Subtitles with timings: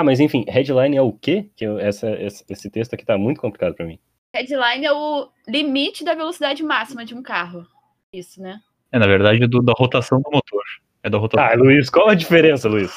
[0.00, 1.50] Tá, mas enfim, headline é o quê?
[1.54, 3.98] Que eu- essa, esse, esse texto aqui tá muito complicado pra mim.
[4.34, 7.66] Headline é o limite da velocidade máxima de um carro.
[8.10, 8.58] Isso, né?
[8.90, 10.62] É, na verdade, é do- da rotação do motor.
[11.02, 11.46] É da rotação.
[11.46, 12.90] Ah, Luiz, qual a diferença, Luiz?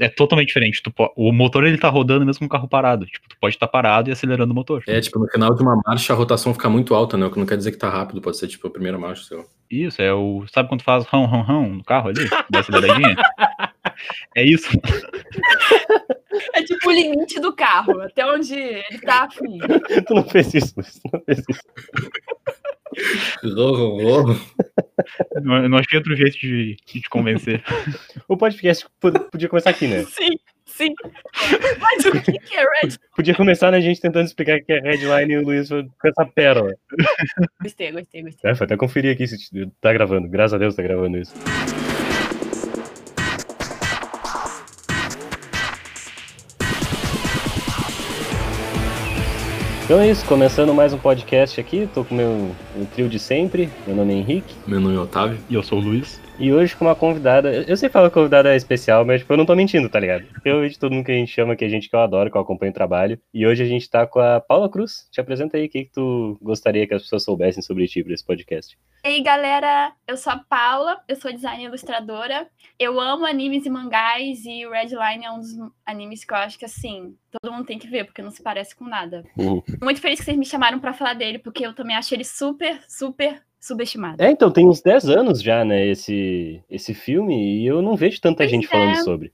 [0.00, 0.82] É totalmente diferente.
[0.82, 3.06] Tu o motor ele tá rodando mesmo com o carro parado.
[3.06, 4.82] Tipo, tu pode estar parado e acelerando o motor.
[4.88, 7.26] É, tipo, no final de uma marcha a rotação fica muito alta, né?
[7.26, 9.36] O que não quer dizer que tá rápido, pode ser tipo a primeira marcha, sei
[9.36, 9.44] lá.
[9.70, 10.44] Isso, é o.
[10.52, 12.28] Sabe quando faz rão, rão, rão no carro ali?
[12.50, 13.14] Da aceleradinha?
[14.36, 14.68] é isso.
[16.54, 19.58] É tipo o limite do carro, até onde ele tá afim.
[20.06, 20.94] tu não fez isso, Luiz.
[21.00, 21.60] Tu não fez isso.
[25.42, 27.62] Não, eu não achei outro jeito de, de te convencer.
[28.28, 30.04] O podcast pod- podia começar aqui, né?
[30.04, 30.30] Sim,
[30.64, 30.94] sim.
[31.80, 32.96] Mas o que que é Red?
[33.16, 36.08] Podia começar, né, a gente tentando explicar o que é headline e o Luiz com
[36.08, 36.74] essa pérola.
[37.60, 38.50] Gostei, gostei, gostei.
[38.50, 39.36] É, foi até conferir aqui se
[39.80, 40.28] tá gravando.
[40.28, 41.34] Graças a Deus tá gravando isso.
[49.90, 53.18] Então é isso, começando mais um podcast aqui, tô com o meu o trio de
[53.18, 55.40] sempre, meu nome é Henrique, Meu nome é Otávio.
[55.50, 56.20] E eu sou o Luiz.
[56.40, 59.30] E hoje com uma convidada, eu sei falar que a convidada é especial, mas tipo,
[59.30, 60.26] eu não tô mentindo, tá ligado?
[60.42, 62.40] Realmente todo mundo que a gente chama, que a gente que eu adoro, que eu
[62.40, 65.66] acompanho o trabalho, e hoje a gente tá com a Paula Cruz, te apresenta aí,
[65.66, 68.78] o que que tu gostaria que as pessoas soubessem sobre ti pra esse podcast?
[69.04, 72.48] E aí, galera, eu sou a Paula, eu sou designer e ilustradora.
[72.78, 75.50] Eu amo animes e mangás e o Redline é um dos
[75.84, 78.74] animes que eu acho que, assim, todo mundo tem que ver, porque não se parece
[78.74, 79.24] com nada.
[79.36, 79.62] Uhum.
[79.82, 82.80] Muito feliz que vocês me chamaram pra falar dele, porque eu também acho ele super,
[82.88, 84.22] super subestimado.
[84.22, 88.20] É, então, tem uns 10 anos já, né, esse, esse filme, e eu não vejo
[88.20, 88.68] tanta Pois gente é.
[88.68, 89.32] falando sobre.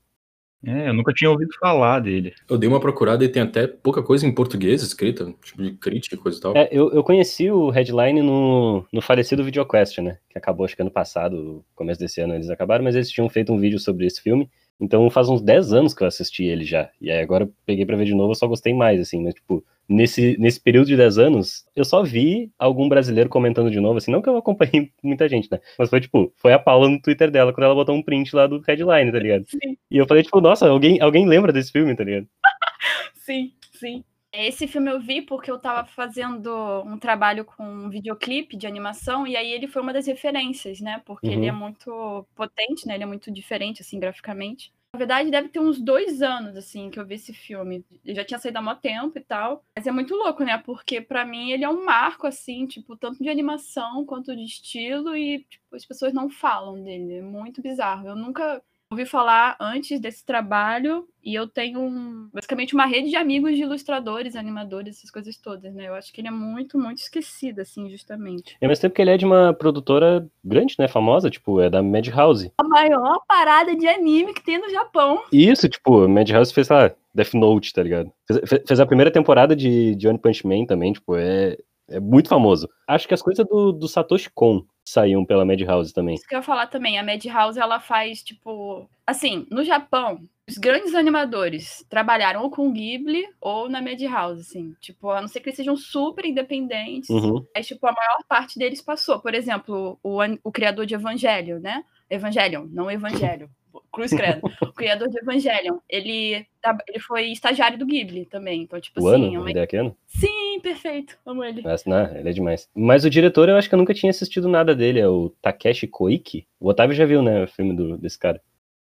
[0.65, 2.33] É, eu nunca tinha ouvido falar dele.
[2.49, 6.15] Eu dei uma procurada e tem até pouca coisa em português escrita, tipo de crítica
[6.15, 6.57] e coisa e tal.
[6.57, 10.81] É, eu, eu conheci o Headline no, no falecido VideoQuest, né, que acabou acho que
[10.81, 14.21] ano passado, começo desse ano eles acabaram, mas eles tinham feito um vídeo sobre esse
[14.21, 17.53] filme, então faz uns 10 anos que eu assisti ele já, e aí agora eu
[17.65, 20.87] peguei pra ver de novo, eu só gostei mais, assim, mas tipo, nesse, nesse período
[20.87, 24.37] de 10 anos, eu só vi algum brasileiro comentando de novo, assim, não que eu
[24.37, 27.75] acompanhei muita gente, né, mas foi tipo, foi a Paula no Twitter dela, quando ela
[27.75, 29.45] botou um print lá do Headline, tá ligado?
[29.47, 32.27] Sim, E eu falei, tipo, nossa, alguém, alguém lembra desse filme, tá ligado?
[33.15, 34.03] sim, sim.
[34.33, 36.51] Esse filme eu vi porque eu tava fazendo
[36.85, 41.01] um trabalho com um videoclipe de animação, e aí ele foi uma das referências, né?
[41.05, 41.47] Porque ele Uhum.
[41.47, 42.95] é muito potente, né?
[42.95, 44.71] Ele é muito diferente, assim, graficamente.
[44.93, 47.85] Na verdade, deve ter uns dois anos, assim, que eu vi esse filme.
[48.05, 49.63] Eu já tinha saído há muito tempo e tal.
[49.75, 50.57] Mas é muito louco, né?
[50.57, 55.15] Porque pra mim ele é um marco, assim, tipo, tanto de animação quanto de estilo,
[55.15, 57.15] e tipo, as pessoas não falam dele.
[57.17, 58.07] É muito bizarro.
[58.09, 58.61] Eu nunca
[58.91, 63.61] ouvi falar antes desse trabalho e eu tenho um- basicamente uma rede de amigos de
[63.61, 65.89] ilustradores, animadores, essas coisas todas, né?
[65.89, 68.55] Eu acho que ele é muito, muito esquecido, assim, justamente.
[68.61, 71.83] Ao mesmo tempo que ele é de uma produtora grande, né, famosa, tipo, é da
[71.83, 72.51] Madhouse.
[72.57, 75.21] A maior parada de anime que tem no Japão.
[75.33, 78.09] Isso, tipo, Madhouse fez, sei lá, Death Note, tá ligado?
[78.25, 81.57] Fez, fe- fez a primeira temporada de, de One Punch Man também, tipo, é,
[81.89, 82.69] é muito famoso.
[82.87, 86.15] Acho que as coisas do, do Satoshi Kon saíam pela Madhouse também.
[86.15, 88.89] Isso que eu ia falar também, a Madhouse, ela faz, tipo...
[89.05, 94.73] Assim, no Japão, os grandes animadores trabalharam ou com Ghibli ou na Madhouse, assim.
[94.79, 97.09] Tipo, a não ser que eles sejam super independentes.
[97.09, 97.45] Uhum.
[97.53, 99.19] Mas, tipo, a maior parte deles passou.
[99.19, 101.83] Por exemplo, o, o criador de Evangelho, né?
[102.09, 103.49] Evangelion, não Evangelho.
[103.97, 104.41] Cruz Credo.
[104.61, 108.61] O criador de Evangelion, ele, tá- ele foi estagiário do Ghibli também.
[108.61, 109.49] Então, tipo O assim, ano, é uma...
[109.49, 109.95] Hideaki Anno?
[110.05, 111.17] Sim, perfeito.
[111.25, 111.61] Amo ele.
[111.63, 112.69] Mas, né, ele é demais.
[112.75, 115.87] Mas o diretor, eu acho que eu nunca tinha assistido nada dele, é o Takeshi
[115.87, 116.45] Koike.
[116.59, 118.39] O Otávio já viu, né, o filme do, desse cara.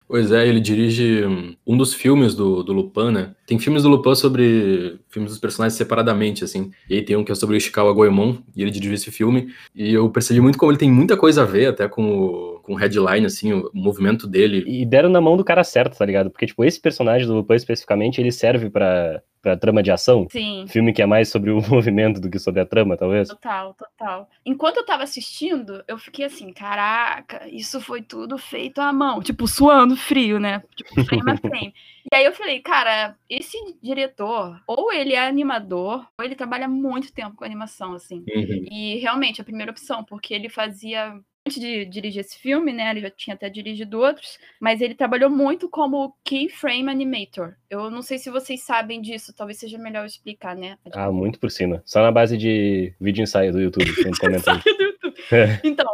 [0.08, 3.34] Pois é, ele dirige hum, um dos filmes do, do Lupin, né?
[3.44, 6.70] Tem filmes do Lupin sobre filmes dos personagens separadamente, assim.
[6.88, 9.52] E aí tem um que é sobre o Ishikawa Goemon, e ele dirige esse filme.
[9.74, 12.74] E eu percebi muito como ele tem muita coisa a ver até com o, com
[12.74, 14.64] headline, assim, o, o movimento dele.
[14.66, 16.30] E deram na mão do cara certo, tá ligado?
[16.30, 20.26] Porque, tipo, esse personagem do Lupin especificamente, ele serve pra, pra trama de ação.
[20.28, 20.66] Sim.
[20.68, 23.28] Filme que é mais sobre o movimento do que sobre a trama, talvez.
[23.28, 24.28] Total, total.
[24.44, 29.22] Enquanto eu tava assistindo, eu fiquei assim, caraca, isso foi tudo feito à mão.
[29.22, 30.62] Tipo, suando frio, né?
[30.74, 31.74] Tipo, frame a frame.
[32.12, 37.12] E aí eu falei, cara, esse diretor, ou ele é animador, ou ele trabalha muito
[37.12, 38.24] tempo com animação, assim.
[38.28, 38.64] Uhum.
[38.70, 41.18] E realmente, a primeira opção, porque ele fazia.
[41.46, 42.90] Antes de dirigir esse filme, né?
[42.90, 47.54] Ele já tinha até dirigido outros, mas ele trabalhou muito como keyframe animator.
[47.70, 50.76] Eu não sei se vocês sabem disso, talvez seja melhor eu explicar, né?
[50.92, 51.80] Ah, muito por cima.
[51.86, 53.86] Só na base de vídeo ensaio do YouTube.
[54.42, 55.14] Saiu do YouTube.
[55.30, 55.60] É.
[55.62, 55.86] Então,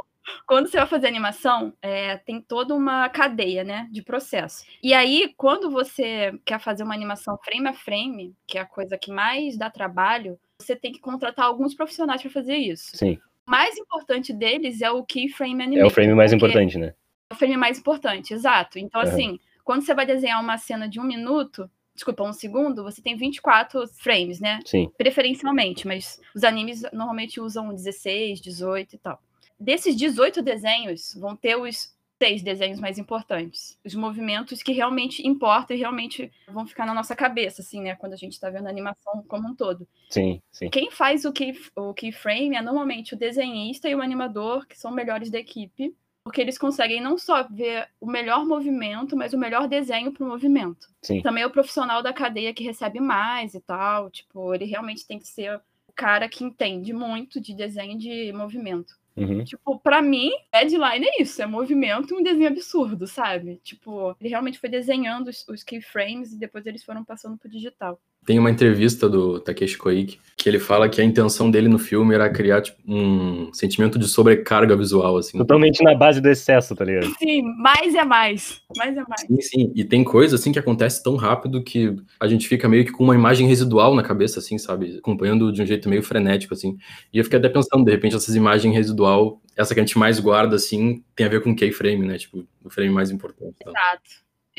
[0.46, 4.64] quando você vai fazer animação, é, tem toda uma cadeia, né, de processo.
[4.82, 8.96] E aí, quando você quer fazer uma animação frame a frame, que é a coisa
[8.96, 12.96] que mais dá trabalho, você tem que contratar alguns profissionais para fazer isso.
[12.96, 15.82] Sim, mais importante deles é o keyframe animator.
[15.82, 16.94] é o frame mais importante, né?
[17.30, 18.78] É o frame mais importante, exato.
[18.78, 19.10] Então, Aham.
[19.10, 23.16] assim, quando você vai desenhar uma cena de um minuto, desculpa, um segundo, você tem
[23.16, 24.60] 24 frames, né?
[24.64, 24.90] Sim.
[24.96, 29.20] Preferencialmente, mas os animes normalmente usam 16, 18 e tal.
[29.58, 33.76] Desses 18 desenhos, vão ter os seis desenhos mais importantes.
[33.84, 37.96] Os movimentos que realmente importam e realmente vão ficar na nossa cabeça, assim, né?
[37.96, 39.88] Quando a gente está vendo a animação como um todo.
[40.08, 40.70] Sim, sim.
[40.70, 44.92] Quem faz o, key, o keyframe é normalmente o desenhista e o animador, que são
[44.92, 49.66] melhores da equipe, porque eles conseguem não só ver o melhor movimento, mas o melhor
[49.66, 50.86] desenho para o movimento.
[51.02, 51.22] Sim.
[51.22, 54.08] Também é o profissional da cadeia que recebe mais e tal.
[54.12, 55.56] Tipo, ele realmente tem que ser
[55.88, 58.94] o cara que entende muito de desenho de movimento.
[59.16, 59.44] Uhum.
[59.44, 63.60] Tipo, pra mim, headline é isso, é movimento e um desenho absurdo, sabe?
[63.62, 68.00] Tipo, ele realmente foi desenhando os, os keyframes e depois eles foram passando pro digital.
[68.24, 72.14] Tem uma entrevista do Takeshi Koike que ele fala que a intenção dele no filme
[72.14, 75.38] era criar tipo, um sentimento de sobrecarga visual, assim.
[75.38, 77.12] Totalmente na base do excesso, tá ligado?
[77.16, 78.60] Sim, mais é mais.
[78.76, 79.20] Mais é mais.
[79.20, 79.72] Sim, sim.
[79.74, 83.04] E tem coisa, assim, que acontece tão rápido que a gente fica meio que com
[83.04, 84.98] uma imagem residual na cabeça, assim, sabe?
[84.98, 86.76] Acompanhando de um jeito meio frenético, assim.
[87.12, 90.18] E eu fiquei até pensando, de repente, essas imagens residual, essa que a gente mais
[90.18, 92.18] guarda, assim, tem a ver com keyframe, né?
[92.18, 93.54] Tipo, o frame mais importante.
[93.64, 93.98] Tá?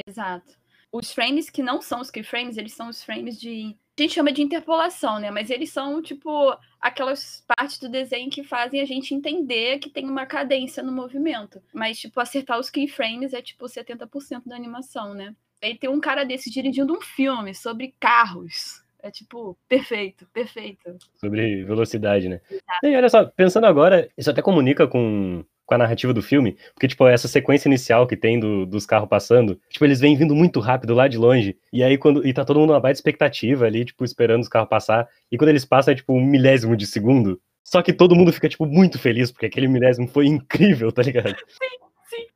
[0.07, 0.62] Exato.
[0.93, 3.75] Os frames que não são os keyframes, eles são os frames de.
[3.97, 5.31] A gente chama de interpolação, né?
[5.31, 10.07] Mas eles são, tipo, aquelas partes do desenho que fazem a gente entender que tem
[10.07, 11.61] uma cadência no movimento.
[11.73, 15.35] Mas, tipo, acertar os keyframes é, tipo, 70% da animação, né?
[15.63, 18.83] Aí tem um cara desse dirigindo um filme sobre carros.
[19.01, 20.97] É tipo, perfeito, perfeito.
[21.15, 22.39] Sobre velocidade, né?
[22.83, 26.88] E olha só, pensando agora, isso até comunica com com a narrativa do filme, porque,
[26.88, 30.60] tipo, essa sequência inicial que tem do, dos carros passando, tipo, eles vêm vindo muito
[30.60, 33.86] rápido lá de longe, e aí quando, e tá todo mundo numa baita expectativa ali,
[33.86, 37.39] tipo, esperando os carros passar, e quando eles passam é, tipo, um milésimo de segundo,
[37.63, 41.36] só que todo mundo fica, tipo, muito feliz, porque aquele milésimo foi incrível, tá ligado?
[41.48, 41.83] Sim,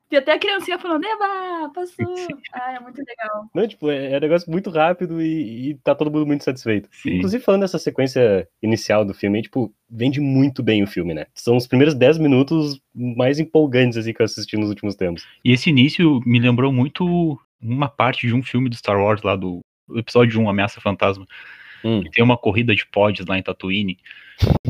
[0.09, 2.05] E até a criancinha falando, Eba, passou.
[2.53, 3.49] Ah, é muito legal.
[3.53, 6.89] Não, tipo, é, é um negócio muito rápido e, e tá todo mundo muito satisfeito.
[6.91, 7.15] Sim.
[7.15, 11.25] Inclusive, falando dessa sequência inicial do filme, tipo, vende muito bem o filme, né?
[11.33, 15.27] São os primeiros 10 minutos mais empolgantes, assim, que eu assisti nos últimos tempos.
[15.43, 19.35] E esse início me lembrou muito uma parte de um filme do Star Wars lá
[19.35, 21.25] do, do episódio 1, Ameaça Fantasma.
[21.83, 22.03] Hum.
[22.11, 23.97] Tem uma corrida de pods lá em Tatooine.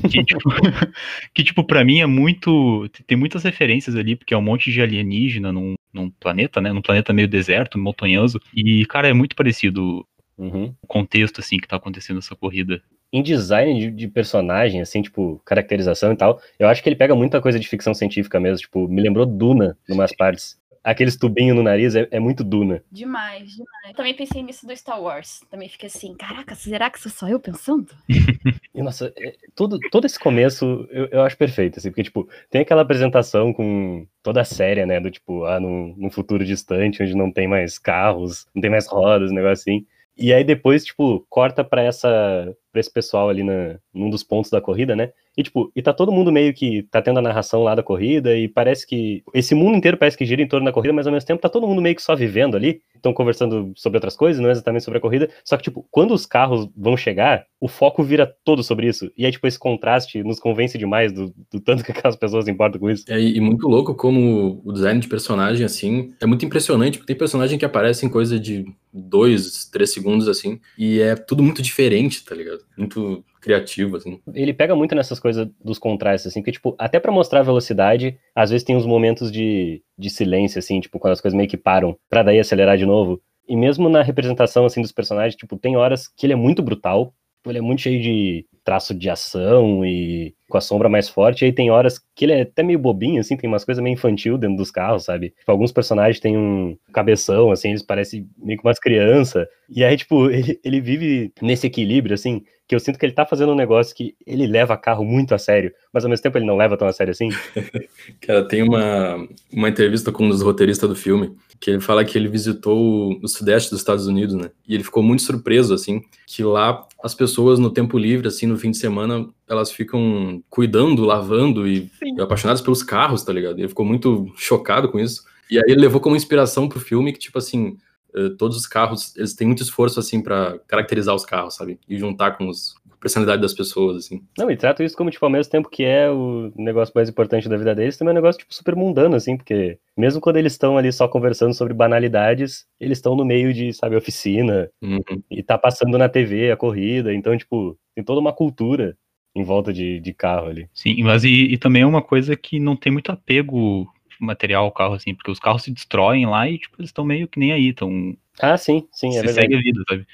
[0.10, 0.50] Que, tipo,
[1.34, 2.90] que, tipo, pra mim é muito.
[3.06, 6.72] Tem muitas referências ali, porque é um monte de alienígena num, num planeta, né?
[6.72, 8.40] Num planeta meio deserto, montanhoso.
[8.56, 10.06] E, cara, é muito parecido
[10.38, 10.74] Uhum.
[10.82, 12.82] o contexto, assim, que tá acontecendo essa corrida.
[13.12, 17.16] Em design de, de personagem, assim, tipo, caracterização e tal, eu acho que ele pega
[17.16, 18.60] muita coisa de ficção científica mesmo.
[18.60, 20.58] Tipo, me lembrou Duna, numas partes.
[20.88, 22.82] Aqueles tubinhos no nariz é, é muito Duna.
[22.90, 23.94] Demais, demais.
[23.94, 25.42] Também pensei nisso do Star Wars.
[25.52, 27.92] Também fiquei assim, caraca, será que sou só eu pensando?
[28.74, 32.62] E, nossa, é- todo, todo esse começo eu, eu acho perfeito, assim, porque, tipo, tem
[32.62, 37.16] aquela apresentação com toda a séria, né, do tipo, ah, num, num futuro distante, onde
[37.16, 39.86] não tem mais carros, não tem mais rodas, um negócio assim.
[40.16, 44.50] E aí depois, tipo, corta pra essa pra esse pessoal ali na, num dos pontos
[44.52, 45.12] da corrida, né?
[45.38, 48.36] E tipo, e tá todo mundo meio que tá tendo a narração lá da corrida
[48.36, 51.14] e parece que esse mundo inteiro parece que gira em torno da corrida, mas ao
[51.14, 54.42] mesmo tempo tá todo mundo meio que só vivendo ali, estão conversando sobre outras coisas,
[54.42, 55.30] não exatamente sobre a corrida.
[55.46, 59.12] Só que tipo, quando os carros vão chegar, o foco vira todo sobre isso.
[59.16, 62.80] E aí tipo esse contraste nos convence demais do, do tanto que aquelas pessoas importam
[62.80, 63.06] com isso.
[63.08, 67.18] É, e muito louco como o design de personagem, assim, é muito impressionante, porque tem
[67.18, 72.24] personagem que aparece em coisa de dois, três segundos, assim, e é tudo muito diferente,
[72.26, 72.60] tá ligado?
[72.76, 74.20] Muito criativo, assim.
[74.34, 78.18] ele pega muito nessas coisas dos contrastes, assim, porque, tipo, até pra mostrar a velocidade,
[78.36, 81.58] às vezes tem uns momentos de, de silêncio, assim, tipo, quando as coisas meio que
[81.58, 83.22] param, pra daí acelerar de novo.
[83.48, 87.14] E mesmo na representação, assim, dos personagens, tipo, tem horas que ele é muito brutal,
[87.38, 91.42] tipo, ele é muito cheio de traço de ação e com a sombra mais forte,
[91.42, 93.94] e aí tem horas que ele é até meio bobinho, assim, tem umas coisas meio
[93.94, 95.30] infantil dentro dos carros, sabe?
[95.32, 99.98] Tipo, alguns personagens têm um cabeção, assim, eles parecem meio que umas crianças, e aí,
[99.98, 103.56] tipo, ele, ele vive nesse equilíbrio, assim, que eu sinto que ele tá fazendo um
[103.56, 106.76] negócio que ele leva carro muito a sério, mas ao mesmo tempo ele não leva
[106.76, 107.30] tão a sério assim.
[108.20, 112.18] Cara, tem uma, uma entrevista com um dos roteiristas do filme, que ele fala que
[112.18, 114.52] ele visitou o sudeste dos Estados Unidos, né?
[114.68, 118.58] E ele ficou muito surpreso, assim, que lá as pessoas no tempo livre, assim, no
[118.58, 123.58] fim de semana, elas ficam cuidando, lavando e, e apaixonadas pelos carros, tá ligado?
[123.60, 125.24] Ele ficou muito chocado com isso.
[125.50, 127.78] E aí ele levou como inspiração pro filme que, tipo assim,
[128.16, 131.80] eh, todos os carros, eles têm muito esforço, assim, pra caracterizar os carros, sabe?
[131.88, 134.22] E juntar com os, a personalidade das pessoas, assim.
[134.38, 137.48] Não, e trato isso como, tipo, ao mesmo tempo que é o negócio mais importante
[137.48, 140.52] da vida deles, também é um negócio, tipo, super mundano, assim, porque mesmo quando eles
[140.52, 145.00] estão ali só conversando sobre banalidades, eles estão no meio de, sabe, oficina, Uhum.
[145.32, 148.98] e tá passando na TV a corrida, então, tipo, tem toda uma cultura
[149.40, 150.70] em volta de, de carro ali.
[150.74, 154.72] Sim, mas e, e também é uma coisa que não tem muito apego material ao
[154.72, 157.52] carro, assim, porque os carros se destroem lá e, tipo, eles estão meio que nem
[157.52, 159.42] aí, estão Ah, sim, sim, é Você verdade.
[159.42, 160.08] segue a vida, sabe?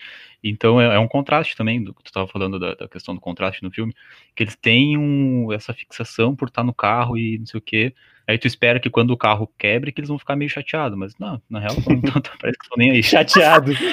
[0.43, 3.21] Então é, é um contraste também do que tu tava falando da, da questão do
[3.21, 3.93] contraste no filme,
[4.35, 7.93] que eles têm um, essa fixação por estar no carro e não sei o quê.
[8.27, 11.13] Aí tu espera que quando o carro quebre, que eles vão ficar meio chateados, mas
[11.19, 12.01] não, na real, tão-
[12.39, 13.03] parece que estão nem aí.
[13.03, 13.71] Chateado.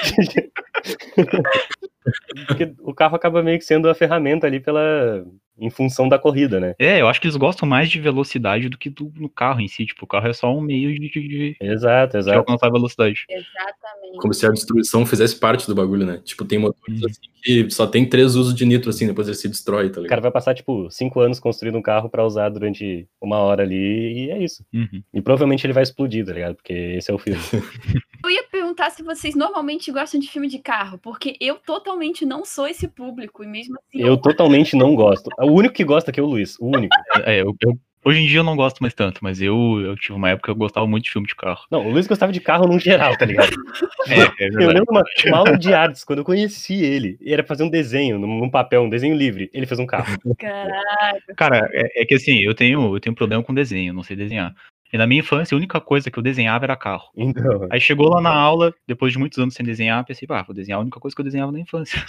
[2.46, 5.24] Porque o carro acaba meio que sendo a ferramenta ali pela.
[5.60, 6.74] Em função da corrida, né?
[6.78, 9.68] É, eu acho que eles gostam mais de velocidade do que do, no carro em
[9.68, 9.84] si.
[9.86, 12.38] Tipo, o carro é só um meio de, de, de- Exato, de exato.
[12.38, 13.24] alcançar a velocidade.
[13.28, 14.18] Exatamente.
[14.20, 16.20] Como se a destruição fizesse parte do bagulho, né?
[16.24, 17.06] Tipo, tem motores Uhum.
[17.08, 20.02] assim que só tem três usos de nitro, assim, depois ele se destrói, tá O
[20.02, 20.08] ligado?
[20.10, 24.26] cara vai passar, tipo, cinco anos construindo um carro pra usar durante uma hora ali
[24.26, 24.62] e é isso.
[24.74, 25.02] Uhum.
[25.14, 26.56] E provavelmente ele vai explodir, tá ligado?
[26.56, 27.40] Porque esse é o filme.
[28.22, 32.44] Eu ia perguntar se vocês normalmente gostam de filme de carro, porque eu totalmente não
[32.44, 34.02] sou esse público, e mesmo assim.
[34.02, 35.28] Eu totalmente não gosto.
[35.38, 36.56] O único que gosta aqui é o Luiz.
[36.60, 36.90] O único.
[37.26, 40.14] É, eu- eu- hoje em dia eu não gosto mais tanto, mas eu, eu tive
[40.14, 41.64] uma época que eu gostava muito de filme de carro.
[41.70, 43.50] Não, o Luiz gostava de carro no geral, tá ligado?
[44.08, 47.62] É, é Eu lembro uma, uma aula de artes, quando eu conheci ele, era fazer
[47.62, 49.50] um desenho num num papel, um desenho livre.
[49.52, 50.16] Ele fez um carro.
[50.38, 51.20] Caralho.
[51.36, 54.54] Cara, é, é que assim, eu tenho, eu tenho problema com desenho, não sei desenhar.
[54.92, 57.10] E na minha infância, a única coisa que eu desenhava era carro.
[57.16, 57.68] Então.
[57.70, 60.78] Aí chegou lá na aula, depois de muitos anos sem desenhar, pensei, ah, vou desenhar
[60.78, 62.00] a única coisa que eu desenhava na infância.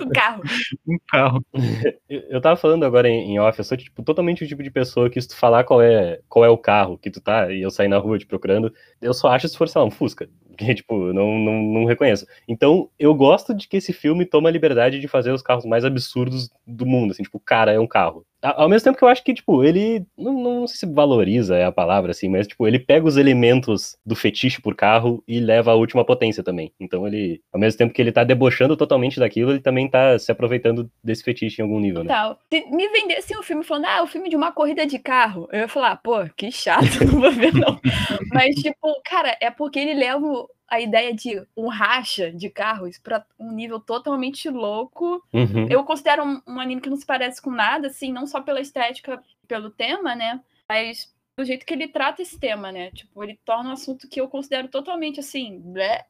[0.00, 0.42] O carro.
[0.86, 1.44] Um carro.
[2.08, 5.08] Eu tava falando agora em, em off, eu sou tipo, totalmente o tipo de pessoa
[5.08, 7.70] que se tu falar qual é, qual é o carro que tu tá e eu
[7.70, 10.28] sair na rua te procurando, eu só acho se for, sei lá, um Fusca.
[10.56, 12.26] Porque, tipo, não, não, não reconheço.
[12.46, 15.84] Então, eu gosto de que esse filme toma a liberdade de fazer os carros mais
[15.84, 17.10] absurdos do mundo.
[17.10, 18.24] Assim, tipo, cara, é um carro.
[18.44, 20.04] Ao mesmo tempo que eu acho que, tipo, ele.
[20.18, 23.96] Não, não sei se valoriza é a palavra, assim, mas, tipo, ele pega os elementos
[24.04, 26.70] do fetiche por carro e leva à última potência também.
[26.78, 27.40] Então, ele.
[27.50, 31.24] Ao mesmo tempo que ele tá debochando totalmente daquilo, ele também tá se aproveitando desse
[31.24, 32.08] fetiche em algum nível, né?
[32.08, 32.38] Tal.
[32.52, 35.60] Se me vendesse um filme falando, ah, o filme de uma corrida de carro, eu
[35.60, 37.80] ia falar, pô, que chato, não vou ver, não.
[38.30, 43.24] Mas, tipo, cara, é porque ele leva a ideia de um racha de carros pra
[43.38, 45.22] um nível totalmente louco.
[45.32, 45.66] Uhum.
[45.68, 48.60] Eu considero um, um anime que não se parece com nada, assim, não só pela
[48.60, 50.40] estética, pelo tema, né?
[50.68, 52.90] Mas do jeito que ele trata esse tema, né?
[52.92, 56.04] Tipo, ele torna um assunto que eu considero totalmente assim, blé.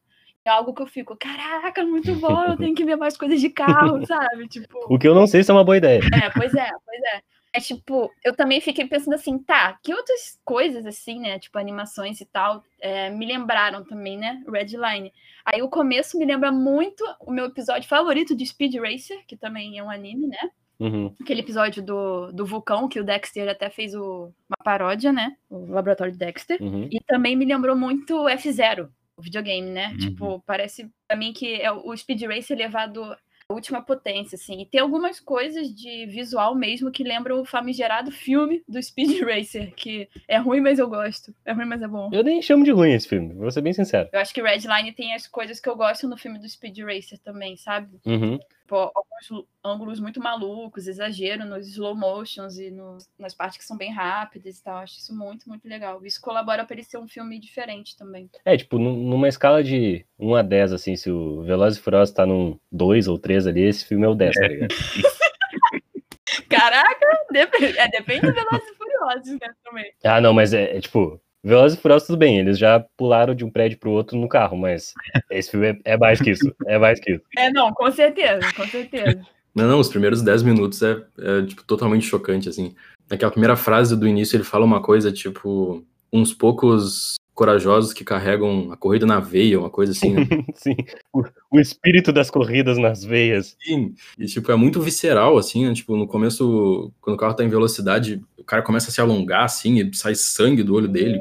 [0.46, 3.48] É algo que eu fico, caraca, muito bom, eu tenho que ver mais coisas de
[3.48, 4.46] carro, sabe?
[4.46, 4.78] Tipo.
[4.90, 6.00] O que eu não sei se é uma boa ideia.
[6.00, 7.22] É, pois é, pois é.
[7.54, 11.38] É tipo, eu também fiquei pensando assim, tá, que outras coisas assim, né?
[11.38, 14.42] Tipo, animações e tal, é, me lembraram também, né?
[14.50, 15.12] Redline.
[15.44, 19.78] Aí o começo me lembra muito o meu episódio favorito de Speed Racer, que também
[19.78, 20.50] é um anime, né?
[20.80, 21.14] Uhum.
[21.20, 25.36] Aquele episódio do, do vulcão, que o Dexter até fez o- uma paródia, né?
[25.48, 26.60] O laboratório de Dexter.
[26.60, 26.88] Uhum.
[26.90, 29.90] E também me lembrou muito F0, o videogame, né?
[29.92, 29.98] Uhum.
[29.98, 33.16] Tipo, parece pra mim que é o Speed Racer levado
[33.52, 34.62] última potência, assim.
[34.62, 39.72] E tem algumas coisas de visual mesmo que lembram o famigerado filme do Speed Racer,
[39.74, 41.34] que é ruim, mas eu gosto.
[41.44, 42.10] É ruim, mas é bom.
[42.12, 44.08] Eu nem chamo de ruim esse filme, vou ser bem sincero.
[44.12, 47.18] Eu acho que Redline tem as coisas que eu gosto no filme do Speed Racer
[47.18, 47.98] também, sabe?
[48.06, 48.38] Uhum.
[48.64, 53.76] Tipo, alguns ângulos muito malucos, exagero nos slow motions e no- nas partes que são
[53.76, 54.78] bem rápidas e tal.
[54.78, 56.02] Acho isso muito, muito legal.
[56.04, 58.30] Isso colabora para ele ser um filme diferente também.
[58.42, 62.14] É, tipo, num- numa escala de 1 a 10, assim, se o Velozes e Furiosos
[62.14, 64.68] tá num 2 ou 3 ali, esse filme é o 10, tá ligado?
[66.48, 69.92] Caraca, dep- é, depende de Velozes e Furiosos, né, também.
[70.02, 73.44] Ah, não, mas é, é, tipo, Velozes e Furiosos tudo bem, eles já pularam de
[73.44, 74.94] um prédio pro outro no carro, mas
[75.30, 77.24] esse filme é, é mais que isso, é mais que isso.
[77.36, 79.20] É, não, com certeza, com certeza.
[79.54, 82.74] Não, não, os primeiros 10 minutos é, é, tipo, totalmente chocante, assim.
[83.08, 88.70] Naquela primeira frase do início, ele fala uma coisa, tipo, uns poucos corajosos que carregam
[88.72, 90.22] a corrida na veia, uma coisa assim, né?
[90.54, 90.76] Sim,
[91.12, 93.56] o, o espírito das corridas nas veias.
[93.60, 93.94] Sim.
[94.18, 95.74] E, tipo, é muito visceral, assim, né?
[95.74, 99.44] Tipo, no começo, quando o carro tá em velocidade, o cara começa a se alongar,
[99.44, 101.18] assim, e sai sangue do olho dele,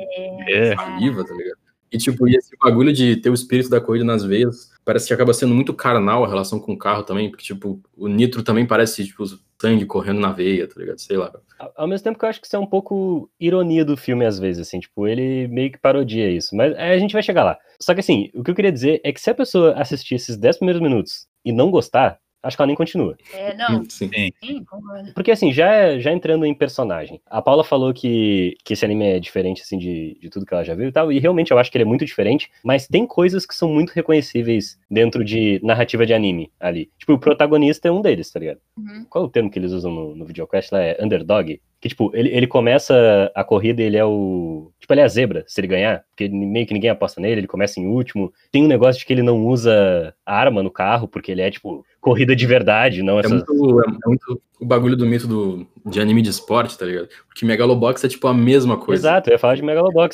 [0.47, 0.75] É.
[0.75, 1.62] saliva, tá ligado?
[1.93, 5.13] E, tipo, e esse bagulho de ter o espírito da corrida nas veias, parece que
[5.13, 8.65] acaba sendo muito carnal a relação com o carro também, porque, tipo, o nitro também
[8.65, 9.23] parece, tipo,
[9.61, 10.97] sangue correndo na veia, tá ligado?
[10.99, 11.31] Sei lá.
[11.77, 14.39] Ao- mesmo tempo que eu acho que isso é um pouco ironia do filme, às
[14.39, 16.55] vezes, assim, tipo, ele meio que parodia isso.
[16.55, 17.57] Mas é, a gente vai chegar lá.
[17.79, 20.35] Só que assim, o que eu queria dizer é que se a pessoa assistir esses
[20.35, 23.17] 10 primeiros minutos e não gostar, acho que ela nem continua.
[23.33, 24.09] É, não, Sim.
[24.43, 25.13] sim, concordo.
[25.13, 29.19] Porque assim, já, já entrando em personagem, a Paula falou que, que esse anime é
[29.19, 31.71] diferente, assim, de, de tudo que ela já viu e tal, e realmente eu acho
[31.71, 36.05] que ele é muito diferente, mas tem coisas que são muito reconhecíveis dentro de narrativa
[36.05, 36.89] de anime ali.
[36.99, 38.59] Tipo, o protagonista é um deles, tá ligado?
[38.77, 39.05] Uhum.
[39.09, 40.81] Qual é o termo que eles usam no, no videoquest lá?
[40.81, 41.59] É underdog?
[41.79, 44.71] Que, tipo, ele, ele começa a corrida e ele é o.
[44.79, 47.47] Tipo, ele é a zebra, se ele ganhar, porque meio que ninguém aposta nele, ele
[47.47, 48.31] começa em último.
[48.51, 51.85] Tem um negócio de que ele não usa arma no carro, porque ele é, tipo,
[52.03, 53.29] corrida de verdade, não É essa.
[53.33, 57.07] muito, é, é muito o bagulho do mito do, de anime de esporte, tá ligado?
[57.27, 59.07] Porque Megalobox é, tipo, a mesma coisa.
[59.07, 60.13] Exato, eu ia falar de Megalobox.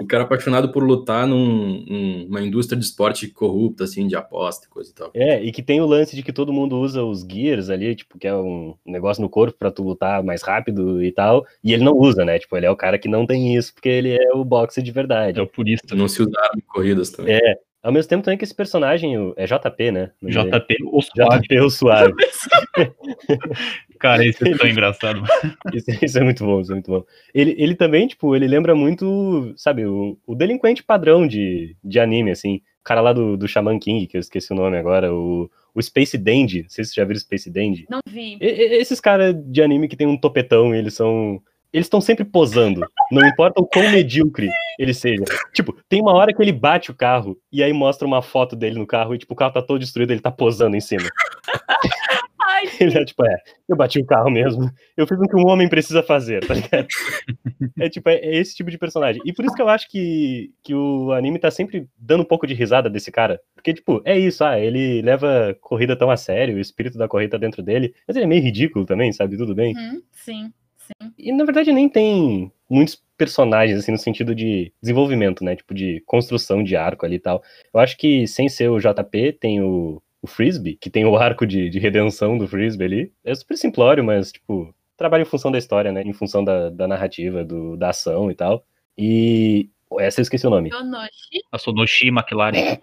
[0.00, 4.70] o cara apaixonado por lutar num, numa indústria de esporte corrupta, assim, de aposta e
[4.70, 5.10] coisa e tal.
[5.12, 8.18] É, e que tem o lance de que todo mundo usa os gears ali, tipo,
[8.18, 11.84] que é um negócio no corpo para tu lutar mais rápido e tal, e ele
[11.84, 12.38] não usa, né?
[12.38, 14.90] Tipo, ele é o cara que não tem isso, porque ele é o boxe de
[14.90, 15.38] verdade.
[15.38, 15.94] É o purista.
[15.94, 17.34] Não se usaram em corridas também.
[17.34, 20.10] É, ao mesmo tempo também que esse personagem o- é JP, né?
[20.22, 21.40] JP, o suave.
[21.42, 22.12] JP o suave.
[23.98, 25.22] Cara, isso é tão engraçado.
[25.74, 27.04] Isso, isso é muito bom, isso é muito bom.
[27.34, 32.30] Ele, ele também, tipo, ele lembra muito, sabe, o, o delinquente padrão de, de anime,
[32.30, 32.56] assim.
[32.80, 35.82] O cara lá do, do Shaman King, que eu esqueci o nome agora, o, o
[35.82, 36.62] Space Dandy.
[36.62, 37.84] Não sei se vocês já viram Space Dandy.
[37.90, 38.38] Não vi.
[38.40, 41.40] E- e- esses caras de anime que tem um topetão, eles são.
[41.72, 42.86] Eles estão sempre posando.
[43.10, 44.48] Não importa o quão medíocre
[44.78, 45.24] ele seja.
[45.54, 48.78] Tipo, tem uma hora que ele bate o carro e aí mostra uma foto dele
[48.78, 51.08] no carro e, tipo, o carro tá todo destruído, ele tá posando em cima.
[52.60, 53.36] Ai, Ele é tipo, é,
[53.68, 54.70] eu bati o carro mesmo.
[54.96, 56.86] Eu fiz o que um homem precisa fazer, tá ligado?
[57.78, 59.22] É tipo, é, é esse tipo de personagem.
[59.24, 62.46] E por isso que eu acho que, que o anime tá sempre dando um pouco
[62.46, 63.40] de risada desse cara.
[63.54, 67.32] Porque, tipo, é isso, ah, ele leva corrida tão a sério, o espírito da corrida
[67.32, 69.36] tá dentro dele, mas ele é meio ridículo também, sabe?
[69.36, 69.74] Tudo bem.
[69.76, 70.52] Uhum, sim,
[71.02, 71.12] sim.
[71.18, 75.56] E na verdade nem tem muitos personagens, assim, no sentido de desenvolvimento, né?
[75.56, 77.42] Tipo, de construção de arco ali e tal.
[77.72, 81.46] Eu acho que sem ser o JP, tem o, o Frisbee, que tem o arco
[81.46, 83.12] de, de redenção do Frisbee ali.
[83.24, 86.02] É super simplório, mas, tipo, trabalha em função da história, né?
[86.02, 88.64] Em função da, da narrativa, do, da ação e tal.
[88.96, 89.68] E.
[89.98, 90.70] Essa eu esqueci o nome.
[90.70, 91.42] Yonoshi.
[91.50, 92.56] A Sonoshi McLaren.
[92.56, 92.78] É,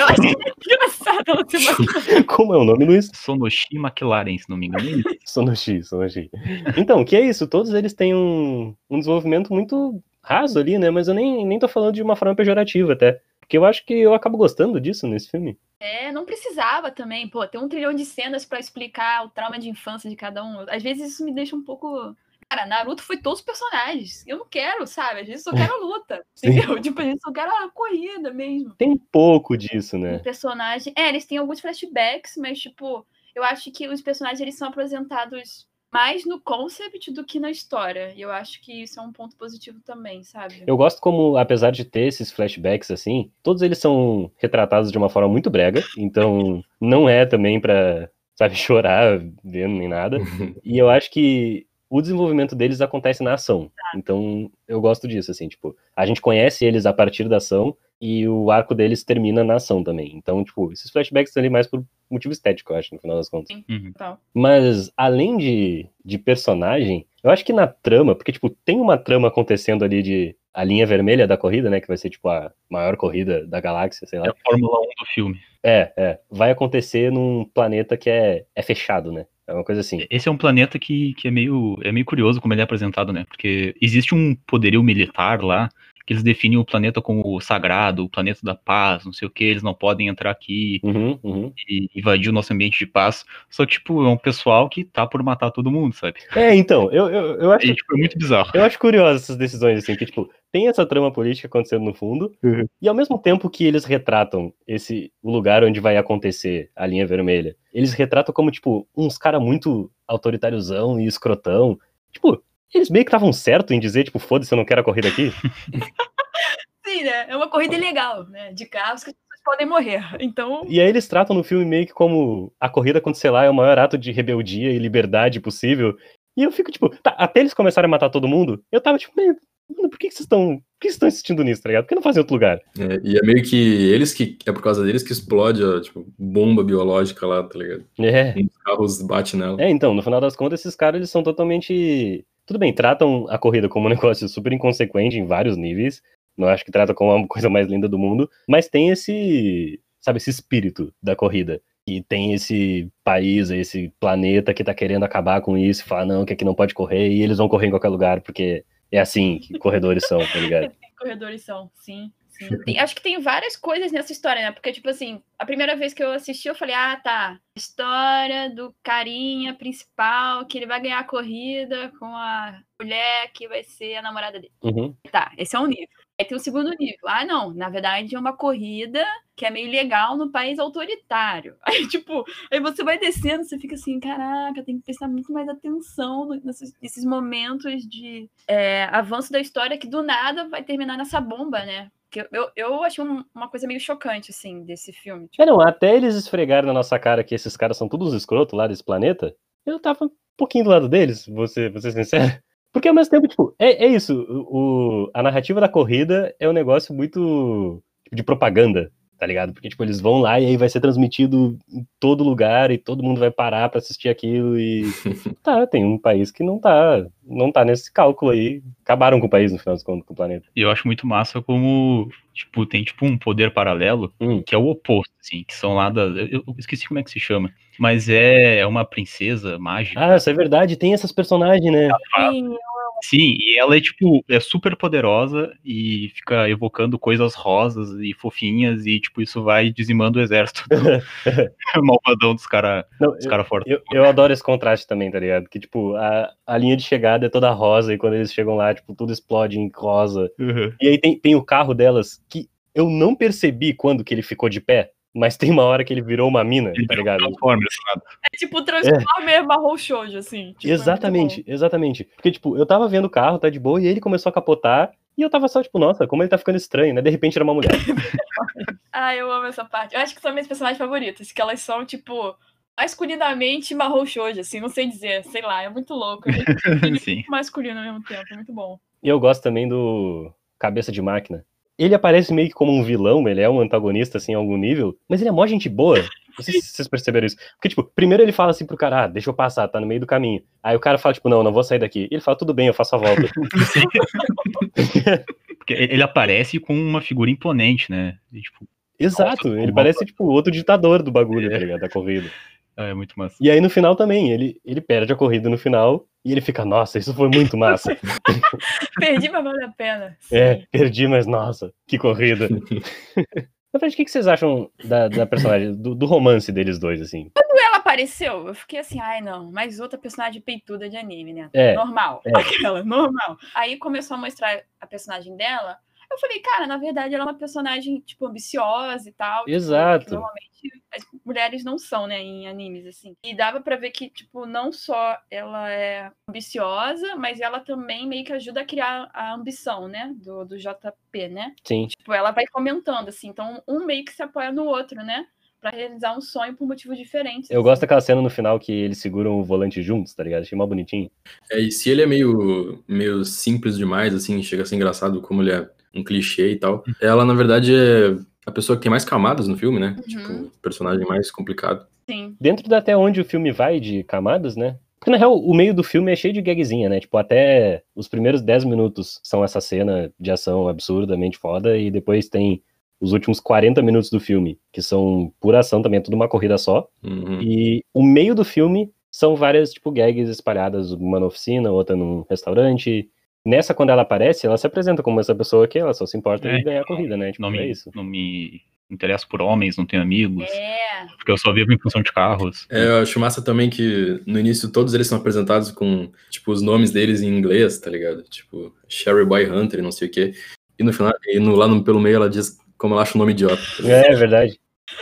[0.00, 0.22] eu acho
[0.66, 2.24] engraçado ela ser uma...
[2.24, 3.10] Como é o nome, Luiz?
[3.14, 5.02] Sonoshi McLaren, se não me engano.
[5.24, 6.30] Sonoshi, Sonoshi.
[6.76, 7.46] Então, que é isso?
[7.46, 10.90] Todos eles têm um, um desenvolvimento muito raso ali, né?
[10.90, 13.20] Mas eu nem, nem tô falando de uma forma pejorativa até.
[13.40, 15.58] Porque eu acho que eu acabo gostando disso nesse filme.
[15.78, 19.68] É, não precisava também, pô, ter um trilhão de cenas pra explicar o trauma de
[19.68, 20.64] infância de cada um.
[20.68, 22.16] Às vezes isso me deixa um pouco.
[22.52, 24.22] Cara, Naruto foi todos os personagens.
[24.26, 25.22] Eu não quero, sabe?
[25.22, 26.22] Vezes eu só quero a luta.
[26.36, 26.78] Entendeu?
[26.82, 28.74] Tipo, vezes eu só quero a corrida mesmo.
[28.74, 30.18] Tem um pouco disso, O né?
[30.18, 30.92] personagem.
[30.94, 35.66] É, eles têm alguns flashbacks, mas, tipo, eu acho que os personagens eles são apresentados
[35.90, 38.12] mais no concept do que na história.
[38.14, 40.62] E eu acho que isso é um ponto positivo também, sabe?
[40.66, 45.08] Eu gosto como, apesar de ter esses flashbacks assim, todos eles são retratados de uma
[45.08, 45.82] forma muito brega.
[45.96, 50.18] Então, não é também pra, sabe, chorar vendo nem nada.
[50.62, 53.70] E eu acho que o desenvolvimento deles acontece na ação.
[53.94, 58.26] Então, eu gosto disso, assim, tipo, a gente conhece eles a partir da ação e
[58.26, 60.16] o arco deles termina na ação também.
[60.16, 63.28] Então, tipo, esses flashbacks estão ali mais por motivo estético, eu acho, no final das
[63.28, 63.54] contas.
[63.68, 63.92] Uhum.
[63.94, 64.18] Tal.
[64.32, 69.28] Mas, além de, de personagem, eu acho que na trama, porque, tipo, tem uma trama
[69.28, 72.96] acontecendo ali de a linha vermelha da corrida, né, que vai ser, tipo, a maior
[72.96, 74.28] corrida da galáxia, sei É lá.
[74.28, 75.40] a Fórmula 1 do filme.
[75.62, 76.18] É, é.
[76.30, 79.26] Vai acontecer num planeta que é, é fechado, né?
[79.46, 80.06] É uma coisa assim.
[80.10, 83.12] Esse é um planeta que, que é, meio, é meio curioso como ele é apresentado,
[83.12, 83.24] né?
[83.28, 85.68] Porque existe um poderio militar lá
[86.06, 89.44] que eles definem o planeta como sagrado, o planeta da paz, não sei o que,
[89.44, 91.52] eles não podem entrar aqui Uhum, uhum.
[91.68, 93.24] e invadir o nosso ambiente de paz.
[93.50, 96.20] Só que, tipo, é um pessoal que tá por matar todo mundo, sabe?
[96.34, 98.50] É, então, eu, eu, eu acho E, tipo, é muito bizarro.
[98.54, 102.32] Eu acho curioso essas decisões, assim, que, tipo, tem essa trama política acontecendo no fundo,
[102.42, 102.66] Uhum.
[102.80, 107.06] e ao mesmo tempo que eles retratam esse o lugar onde vai acontecer a linha
[107.06, 111.78] vermelha, eles retratam como, tipo, uns cara muito autoritáriozão e escrotão.
[112.12, 112.42] Tipo,
[112.74, 115.32] eles meio que estavam certo em dizer, tipo, foda-se, eu não quero a corrida aqui.
[116.84, 117.26] Sim, né?
[117.28, 118.52] É uma corrida ilegal, né?
[118.52, 120.04] De carros que as pessoas podem morrer.
[120.20, 123.44] Então, E aí eles tratam no filme meio que como a corrida contra, sei lá,
[123.44, 125.96] é o maior ato de rebeldia e liberdade possível.
[126.36, 129.12] E eu fico, tipo, tá, até eles começarem a matar todo mundo, eu tava, tipo,
[129.16, 129.36] meio,
[129.76, 130.56] mano, por que que vocês estão.
[130.56, 131.84] Por que vocês estão insistindo nisso, tá ligado?
[131.84, 132.60] Por que não fazem em outro lugar?
[132.78, 133.56] É, e é meio que
[133.90, 134.38] eles que.
[134.46, 137.84] É por causa deles que explode a tipo, bomba biológica lá, tá ligado?
[137.98, 138.34] É.
[138.36, 139.60] Um dos carros bate nela.
[139.62, 142.24] É, então, no final das contas, esses caras eles são totalmente.
[142.46, 146.02] Tudo bem, tratam a corrida como um negócio super inconsequente em vários níveis.
[146.36, 150.18] Não acho que trata como a coisa mais linda do mundo, mas tem esse, sabe,
[150.18, 151.60] esse espírito da corrida.
[151.86, 156.32] E tem esse país, esse planeta que tá querendo acabar com isso, falar, não, que
[156.32, 159.58] aqui não pode correr, e eles vão correr em qualquer lugar, porque é assim que
[159.58, 160.72] corredores são, tá ligado?
[160.96, 162.12] corredores são, sim.
[162.32, 162.58] Sim.
[162.64, 164.52] Tem- acho que tem várias coisas nessa história, né?
[164.52, 167.38] Porque, tipo assim, a primeira vez que eu assisti, eu falei, ah, tá.
[167.56, 173.62] História do carinha principal, que ele vai ganhar a corrida com a mulher que vai
[173.62, 174.52] ser a namorada dele.
[174.62, 174.94] Uhum.
[175.10, 175.88] Tá, esse é um nível.
[176.18, 177.06] Aí tem o segundo nível.
[177.06, 179.04] Ah, não, na verdade é uma corrida
[179.36, 181.56] que é meio legal no país autoritário.
[181.64, 185.48] Aí, tipo, aí você vai descendo, você fica assim, caraca, tem que prestar muito mais
[185.48, 191.20] atenção nesses, nesses momentos de é, avanço da história que do nada vai terminar nessa
[191.20, 191.90] bomba, né?
[192.12, 195.26] Que eu, eu, achei um- uma coisa meio chocante, assim, desse filme.
[195.28, 198.56] Tipo, É, não, até eles esfregarem na nossa cara que esses caras são todos escrotos
[198.56, 202.32] lá desse planeta, eu tava um pouquinho do lado deles, vou ser, vou ser sincero.
[202.70, 204.14] Porque ao mesmo tempo, tipo, é, é isso.
[204.30, 208.90] O, a narrativa da corrida é um negócio muito tipo, de propaganda,
[209.22, 209.52] tá ligado?
[209.52, 213.04] Porque, tipo, eles vão lá e aí vai ser transmitido em todo lugar e todo
[213.04, 214.82] mundo vai parar para assistir aquilo e.
[215.44, 218.60] tá, tem um país que não tá, não tá nesse cálculo aí.
[218.82, 220.48] Acabaram com o país, no final das contas, com o planeta.
[220.56, 224.42] E eu acho muito massa como, tipo, tem, tipo, um poder paralelo Hum.
[224.42, 226.02] que é o oposto, assim, que são lá da.
[226.02, 227.52] Eu, eu esqueci como é que se chama.
[227.82, 229.98] Mas é, é uma princesa mágica.
[229.98, 231.88] Ah, isso é verdade, tem essas personagens, né?
[232.14, 232.54] Sim,
[233.02, 238.86] Sim, e ela é tipo, é super poderosa e fica evocando coisas rosas e fofinhas
[238.86, 240.76] e tipo, isso vai dizimando o exército do
[241.82, 242.84] malvadão dos caras
[243.28, 243.72] cara fortes.
[243.72, 245.48] eu, eu adoro esse contraste também, tá ligado?
[245.48, 248.72] Que, tipo, a, a linha de chegada é toda rosa e quando eles chegam lá,
[248.72, 250.30] tipo, tudo explode em rosa.
[250.38, 250.72] Uhum.
[250.80, 254.48] E aí tem, tem o carro delas que eu não percebi quando que ele ficou
[254.48, 257.18] de pé, mas tem uma hora que ele virou uma mina, Ele tá ligado?
[257.18, 258.02] Transformers, nada.
[258.32, 260.54] é tipo o Transformer marrom shoujo, assim.
[260.58, 262.04] Tipo, é exatamente, exatamente.
[262.16, 264.92] Porque, tipo, eu tava vendo o carro, tá de boa, e ele começou a capotar,
[265.16, 267.02] e eu tava só, tipo, nossa, como ele tá ficando estranho, né?
[267.02, 267.70] De repente era uma mulher.
[268.94, 269.94] Ah, eu amo essa parte.
[269.94, 272.36] Eu acho que são minhas personagens favoritas, que elas são, tipo,
[272.78, 276.24] masculinamente marrom shoujo, assim, não sei dizer, sei lá, é muito louco.
[276.66, 277.24] É muito Sim.
[277.28, 278.78] masculino ao mesmo tempo, é muito bom.
[279.02, 281.44] E eu gosto também do Cabeça de Máquina.
[281.78, 284.96] Ele aparece meio que como um vilão, ele é um antagonista, assim, em algum nível,
[285.08, 285.98] mas ele é mó gente boa.
[286.36, 287.36] Não sei se vocês perceberam isso.
[287.54, 290.00] Porque, tipo, primeiro ele fala assim pro cara, ah, deixa eu passar, tá no meio
[290.00, 290.42] do caminho.
[290.62, 292.08] Aí o cara fala, tipo, não, não vou sair daqui.
[292.10, 293.22] Ele fala, tudo bem, eu faço a volta.
[295.58, 298.16] Porque ele aparece com uma figura imponente, né?
[298.32, 298.66] E, tipo,
[298.98, 301.80] Exato, ele parece, tipo, outro ditador do bagulho, tá ligado?
[301.80, 302.30] Da corrida.
[302.76, 303.36] é é muito massa.
[303.40, 306.64] E aí no final também, ele, ele perde a corrida no final e ele fica,
[306.64, 307.96] nossa, isso foi muito massa.
[308.98, 310.16] Perdi, mas vale a pena.
[310.20, 310.36] Sim.
[310.36, 312.48] é, perdi, mas nossa, que corrida.
[313.72, 317.00] Na verdade, o que que vocês acham da, da personagem, do, do romance deles dois,
[317.00, 317.30] assim?
[317.34, 321.48] Quando ela apareceu, eu fiquei assim, ai não, mais outra personagem peituda de anime, né?
[321.54, 322.20] É, normal.
[322.26, 322.32] é.
[322.38, 323.38] Aquela, normal.
[323.54, 325.78] Aí começou a mostrar a personagem dela.
[326.12, 329.44] Eu falei, cara, na verdade ela é uma personagem, tipo, ambiciosa e tal.
[329.44, 330.04] tipo, Exato.
[330.04, 330.52] que normalmente
[330.94, 333.16] as mulheres não são, né, em animes, assim.
[333.24, 338.24] E dava pra ver que, tipo, não só ela é ambiciosa, mas ela também meio
[338.24, 341.54] que ajuda a criar a ambição, né, do, do JP, né?
[341.64, 341.86] sim.
[341.86, 343.28] Tipo, ela vai fomentando, assim.
[343.28, 345.26] Então, um meio que se apoia no outro, né?
[345.60, 347.48] Pra realizar um sonho por motivos diferentes.
[347.48, 347.64] Eu assim.
[347.64, 350.42] gosto daquela cena no final que eles seguram o volante juntos, tá ligado?
[350.42, 351.08] Achei mó bonitinho.
[351.50, 355.40] É, e se ele é meio, meio simples demais, assim, chega a ser engraçado como
[355.40, 359.04] ele é um clichê e tal, ela, na verdade, é a pessoa que tem mais
[359.04, 359.96] camadas no filme, né?
[359.98, 360.02] Uhum.
[360.02, 361.86] Tipo, o personagem mais complicado.
[362.08, 362.36] Sim.
[362.40, 364.76] Dentro da até onde o filme vai de camadas, né?
[364.98, 367.00] Porque na real, o meio do filme é cheio de gagzinha, né?
[367.00, 372.28] Tipo, até os primeiros 10 minutos são essa cena de ação absurdamente foda, e depois
[372.28, 372.62] tem
[373.00, 376.56] os últimos 40 minutos do filme, que são pura ação também, é tudo uma corrida
[376.56, 376.88] só.
[377.02, 377.42] Uhum.
[377.42, 382.24] E o meio do filme são várias, tipo, gags espalhadas, uma na oficina, outra num
[382.30, 383.10] restaurante.
[383.44, 386.48] Nessa, quando ela aparece, ela se apresenta como essa pessoa que ela só se importa
[386.48, 387.32] É, em ganhar a corrida, né?
[387.32, 387.90] Tipo, Não é me, isso.
[387.94, 391.06] não me interesso por homens, não tenho amigos, É.
[391.16, 392.66] porque eu só vivo em função de carros.
[392.70, 396.60] É, eu acho massa também que no início todos eles são apresentados com, tipo, os
[396.62, 398.22] nomes deles em inglês, tá ligado?
[398.24, 400.34] Tipo, Sherry Boy Hunter e não sei o quê.
[400.78, 403.18] E no final, e no, lá no, pelo meio ela diz como ela acha o
[403.18, 403.62] nome idiota.
[403.80, 403.88] tá?
[403.88, 404.60] É, é verdade.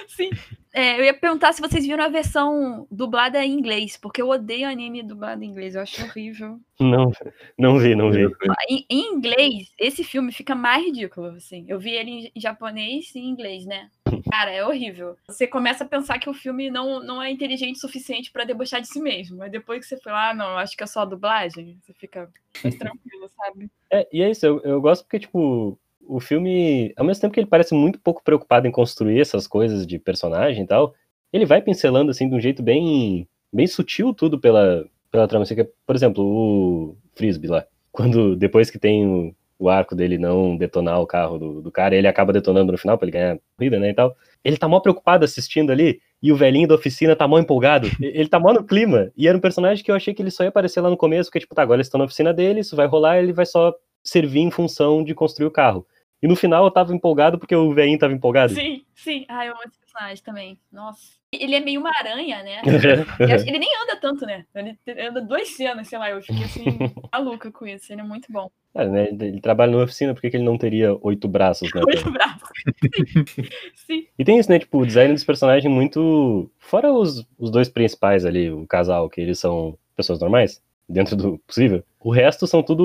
[0.08, 0.30] Sim.
[0.72, 4.68] É, eu ia perguntar se vocês viram a versão dublada em inglês, porque eu odeio
[4.68, 6.60] anime dublado em inglês, eu acho horrível.
[6.78, 7.10] Não,
[7.58, 8.26] não vi, não vi.
[8.68, 11.64] Em, em inglês, esse filme fica mais ridículo, assim.
[11.68, 13.90] Eu vi ele em- japonês e em inglês, né?
[14.30, 15.16] Cara, é horrível.
[15.26, 18.80] Você começa a pensar que o filme não, não é inteligente o suficiente pra debochar
[18.80, 19.38] de si mesmo.
[19.38, 21.76] Mas depois que você foi lá, ah, não, eu acho que é só a dublagem,
[21.82, 22.30] você fica
[22.62, 23.68] mais tranquilo, sabe?
[23.90, 25.76] É, e é isso, eu, eu gosto porque, tipo,
[26.10, 29.86] o filme, ao mesmo tempo que ele parece muito pouco preocupado em construir essas coisas
[29.86, 30.92] de personagem e tal,
[31.32, 35.44] ele vai pincelando, assim, de um jeito bem, bem sutil tudo pela, pela trama.
[35.86, 41.00] Por exemplo, o Frisbee lá, quando, depois que tem o, o arco dele não detonar
[41.00, 43.78] o carro do, do cara, ele acaba detonando no final pra ele ganhar a corrida,
[43.78, 47.28] né, e tal, ele tá mó preocupado assistindo ali, e o velhinho da oficina tá
[47.28, 50.22] mó empolgado, ele tá mó no clima, e era um personagem que eu achei que
[50.22, 52.32] ele só ia aparecer lá no começo, porque, tipo, tá, agora eles estão na oficina
[52.32, 55.86] dele, isso vai rolar, ele vai só servir em função de construir o carro.
[56.22, 58.52] E no final eu tava empolgado porque o velhinho tava empolgado.
[58.52, 59.24] Sim, sim.
[59.28, 60.58] Ah, eu amo esse personagem também.
[60.70, 61.18] Nossa.
[61.32, 62.60] Ele é meio uma aranha, né?
[63.46, 64.44] Ele nem anda tanto, né?
[64.54, 66.10] Ele anda duas cenas, sei lá.
[66.10, 66.64] Eu fiquei assim,
[67.12, 67.92] maluca com isso.
[67.92, 68.50] Ele é muito bom.
[68.74, 71.80] Ah, né, ele trabalha numa oficina, por que ele não teria oito braços, né?
[71.84, 72.40] Muito bravo.
[73.74, 74.06] Sim.
[74.16, 74.60] E tem isso, né?
[74.60, 76.48] Tipo, o design dos personagens muito.
[76.56, 81.38] Fora os, os dois principais ali, o casal, que eles são pessoas normais, dentro do
[81.38, 81.82] possível.
[81.98, 82.84] O resto são tudo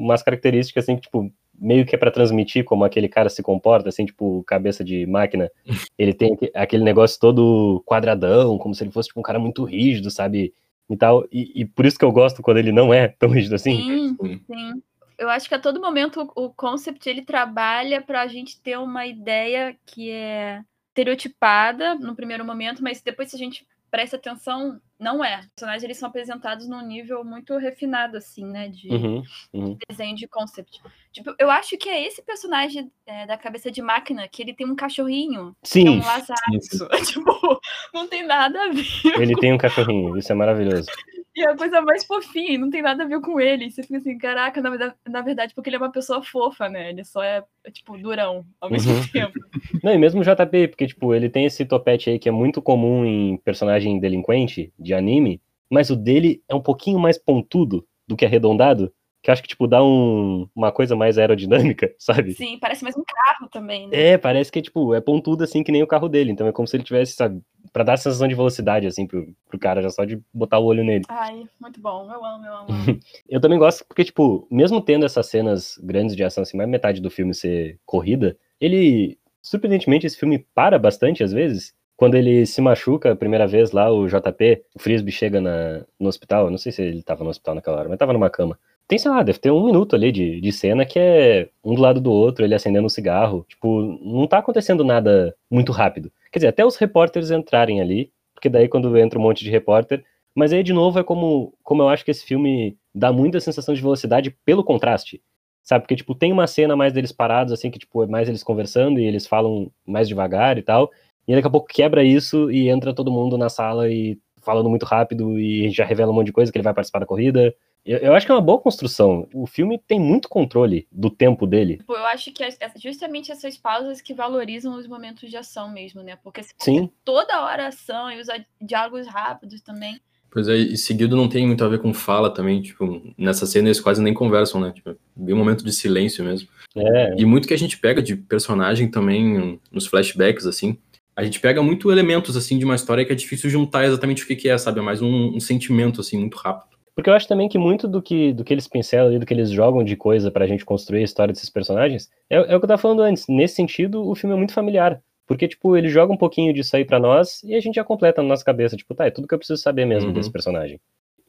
[0.00, 1.30] umas características, assim, que, tipo,
[1.62, 5.50] meio que é pra transmitir como aquele cara se comporta, assim, tipo, cabeça de máquina.
[5.98, 9.62] Ele tem aque- aquele negócio todo quadradão, como se ele fosse, tipo, um cara muito
[9.64, 10.52] rígido, sabe?
[10.90, 11.26] e tal.
[11.32, 13.76] E, e por isso que eu gosto quando ele não é tão rígido assim.
[13.76, 14.82] Sim, sim.
[15.18, 18.76] Eu acho que a todo momento o, o concept ele trabalha para a gente ter
[18.78, 24.80] uma ideia que é estereotipada no primeiro momento, mas depois se a gente presta atenção,
[25.02, 25.40] não é.
[25.40, 28.68] Os personagens eles são apresentados num nível muito refinado, assim, né?
[28.68, 29.76] De Uhum, uhum.
[29.88, 30.80] desenho de concept.
[31.12, 34.66] Tipo, eu acho que é esse personagem é, da cabeça de máquina que ele tem
[34.66, 35.54] um cachorrinho.
[35.62, 36.40] É Sim, um lazato.
[36.60, 36.86] sim.
[37.04, 37.60] tipo,
[37.92, 38.86] não tem nada a ver.
[39.20, 40.86] ele tem um cachorrinho, isso é maravilhoso.
[41.34, 43.70] E é a coisa mais fofinha, não tem nada a ver com ele.
[43.70, 46.90] Você fica assim, caraca, na verdade, na verdade, porque ele é uma pessoa fofa, né?
[46.90, 47.42] Ele só é,
[47.72, 49.02] tipo, durão ao mesmo Uhum.
[49.12, 49.38] tempo.
[49.82, 52.60] Não, e mesmo o JP, porque, tipo, ele tem esse topete aí que é muito
[52.60, 55.40] comum em personagem delinquente de anime,
[55.70, 58.92] mas o dele é um pouquinho mais pontudo do que arredondado,
[59.22, 62.32] que acho que, tipo, dá um- uma coisa mais aerodinâmica, sabe?
[62.32, 64.10] Sim, parece mais um carro também, né?
[64.10, 66.68] É, parece que, tipo, é pontudo assim que nem o carro dele, então é como
[66.68, 67.40] se ele tivesse, sabe,
[67.72, 70.64] pra dar a sensação de velocidade, assim, pro, pro cara, já só de botar o
[70.64, 71.04] olho nele.
[71.08, 72.08] Ai, muito bom.
[72.12, 72.66] Eu amo, eu amo.
[73.28, 77.00] Eu também gosto porque, tipo, mesmo tendo essas cenas grandes de ação, assim, mais metade
[77.00, 81.74] do filme ser corrida, ele, surpreendentemente, esse filme para bastante às vezes.
[81.96, 86.08] Quando ele se machuca a primeira vez lá, o JP, o Frisbee chega na, no
[86.08, 88.58] hospital, eu não sei se ele tava no hospital naquela hora, mas tava numa cama.
[88.88, 91.80] Tem, sei lá, deve ter um minuto ali de, de cena que é um do
[91.80, 93.44] lado do outro, ele acendendo um cigarro.
[93.48, 96.12] Tipo, não tá acontecendo nada muito rápido.
[96.30, 100.04] Quer dizer, até os repórteres entrarem ali, porque daí quando entra um monte de repórter,
[100.34, 103.74] mas aí, de novo, é como, como eu acho que esse filme dá muita sensação
[103.74, 105.22] de velocidade pelo contraste.
[105.62, 105.82] Sabe?
[105.84, 108.98] Porque, tipo, tem uma cena mais deles parados, assim, que, tipo, é mais eles conversando
[108.98, 110.90] e eles falam mais devagar e tal.
[111.26, 114.84] E daqui a pouco quebra isso e entra todo mundo na sala e falando muito
[114.84, 117.54] rápido e já revela um monte de coisa que ele vai participar da corrida.
[117.84, 119.28] Eu, eu acho que é uma boa construção.
[119.34, 121.78] O filme tem muito controle do tempo dele.
[121.78, 125.70] Tipo, eu acho que é é justamente essas pausas que valorizam os momentos de ação
[125.70, 126.16] mesmo, né?
[126.22, 126.90] Porque se Sim.
[127.04, 130.00] toda hora ação e usar diálogos rápidos também.
[130.30, 133.68] Pois é, e seguido não tem muito a ver com fala também, tipo, nessa cena
[133.68, 134.72] eles quase nem conversam, né?
[134.72, 136.48] Tipo, bem um momento de silêncio mesmo.
[136.74, 140.78] É, E muito que a gente pega de personagem também nos flashbacks, assim.
[141.14, 144.26] A gente pega muito elementos, assim, de uma história que é difícil juntar exatamente o
[144.26, 144.78] que, que é, sabe?
[144.78, 146.71] É mais um, um sentimento, assim, muito rápido.
[146.94, 149.32] Porque eu acho também que muito do que, do que eles pincelam e do que
[149.32, 152.64] eles jogam de coisa pra gente construir a história desses personagens é, é o que
[152.64, 153.26] eu tava falando antes.
[153.28, 155.00] Nesse sentido, o filme é muito familiar.
[155.26, 158.20] Porque, tipo, ele joga um pouquinho disso aí pra nós e a gente já completa
[158.22, 158.76] na nossa cabeça.
[158.76, 160.14] Tipo, tá, é tudo que eu preciso saber mesmo Uhum.
[160.14, 160.78] desse personagem.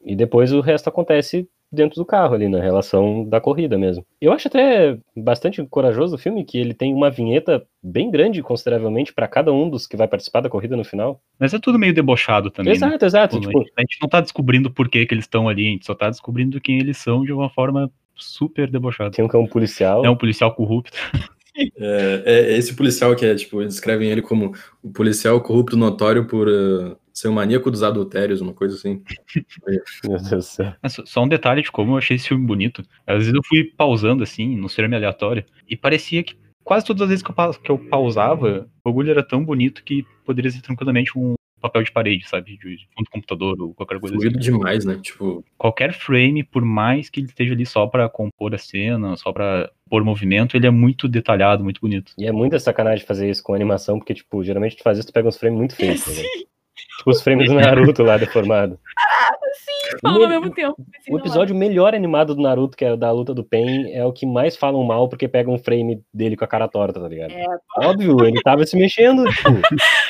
[0.04, 4.04] E depois o resto acontece dentro do carro ali, na relação da corrida mesmo.
[4.20, 9.12] Eu acho até bastante corajoso o filme, que ele tem uma vinheta bem grande, consideravelmente,
[9.12, 11.20] pra cada um dos que vai participar da corrida no final.
[11.38, 12.72] Mas é tudo meio debochado também.
[12.72, 12.76] né?
[12.76, 13.40] exato, exato.
[13.40, 15.86] Tipo, Tipo, a, gente, não tá descobrindo por que, que eles estão ali, a gente
[15.86, 19.10] só tá descobrindo quem eles são de uma forma super debochada.
[19.10, 20.04] tem um que é um policial.
[20.04, 20.96] É um policial corrupto.
[21.78, 26.26] É, é esse policial que é, tipo, eles descrevem ele como o policial corrupto notório
[26.26, 29.02] por eh, ser um maníaco dos adultérios, uma coisa assim.
[29.66, 30.74] Meu Deus do céu.
[31.06, 32.82] Só- um detalhe de como eu achei esse filme bonito.
[33.06, 37.08] Às vezes eu fui pausando assim, no filme aleatório, e parecia que quase todas as
[37.08, 41.16] vezes que eu, que eu pausava, o bagulho era tão bonito que poderia ser tranquilamente
[41.16, 42.58] um papel de parede, sabe?
[42.58, 44.50] De, de fundo do computador ou qualquer coisa Fluido assim.
[44.50, 44.98] demais, né?
[45.00, 49.32] Tipo, Qualquer frame, por mais que ele esteja ali só pra compor a cena, só
[49.32, 52.12] pra pôr movimento, ele é muito detalhado, muito bonito.
[52.18, 55.12] E é muita sacanagem fazer isso com animação, porque, tipo, geralmente tu faz isso, tu
[55.12, 56.26] pega uns frames muito feios, tá ligado?
[56.98, 58.78] Tipo os frames do Naruto lá deformado.
[60.02, 60.76] Falando Me- ao mesmo tempo.
[61.10, 64.12] O episódio melhor animado do Naruto, que é o da luta do Pen, é o
[64.12, 67.30] que mais falam mal porque pega um frame dele com a cara torta, tá ligado?
[67.32, 67.44] É.
[67.78, 69.48] Óbvio, ele tava se mexendo, tipo,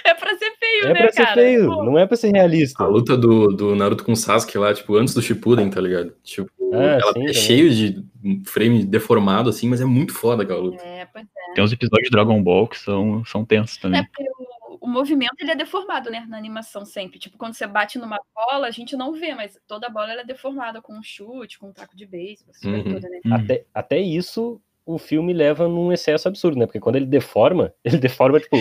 [0.07, 1.35] É É pra ser feio, é né, pra ser cara?
[1.35, 2.85] feio, Pô, não é pra ser realista.
[2.85, 6.13] A luta do, do Naruto com o Sasuke lá, tipo, antes do Shippuden, tá ligado?
[6.23, 7.35] Tipo, Ah, ela sim, é também.
[7.35, 8.05] cheio de
[8.47, 10.83] frame deformado, assim, mas é muito foda aquela luta.
[10.85, 11.55] É, pois é.
[11.55, 14.05] Tem uns episódios de Dragon Ball que são, são tensos É também.
[14.05, 14.54] porque o,
[14.85, 17.19] o movimento ele é deformado, né, na animação sempre.
[17.19, 20.25] Tipo, quando você bate numa bola, a gente não vê, mas toda bola ela é
[20.27, 22.93] deformada com um chute, com um taco de beisebol, Uhum.
[22.93, 23.21] toda, né?
[23.25, 23.33] Hum.
[23.35, 26.67] Até, até isso o filme leva num excesso absurdo, né?
[26.67, 28.59] Porque quando ele deforma, ele deforma, tipo,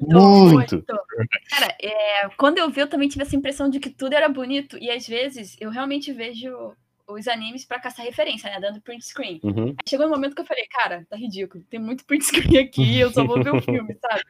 [0.00, 0.84] Muito, Muito.
[1.50, 4.78] Cara, é, quando eu vi, eu também tive essa impressão de que tudo era bonito.
[4.78, 6.74] E às vezes eu realmente vejo
[7.06, 8.58] os animes pra caçar referência, né?
[8.58, 9.38] Dando print screen.
[9.42, 11.62] uhum, Aí chegou um momento que eu falei, cara, tá ridículo.
[11.68, 14.22] Tem muito print screen aqui, eu só vou ver o filme, sabe?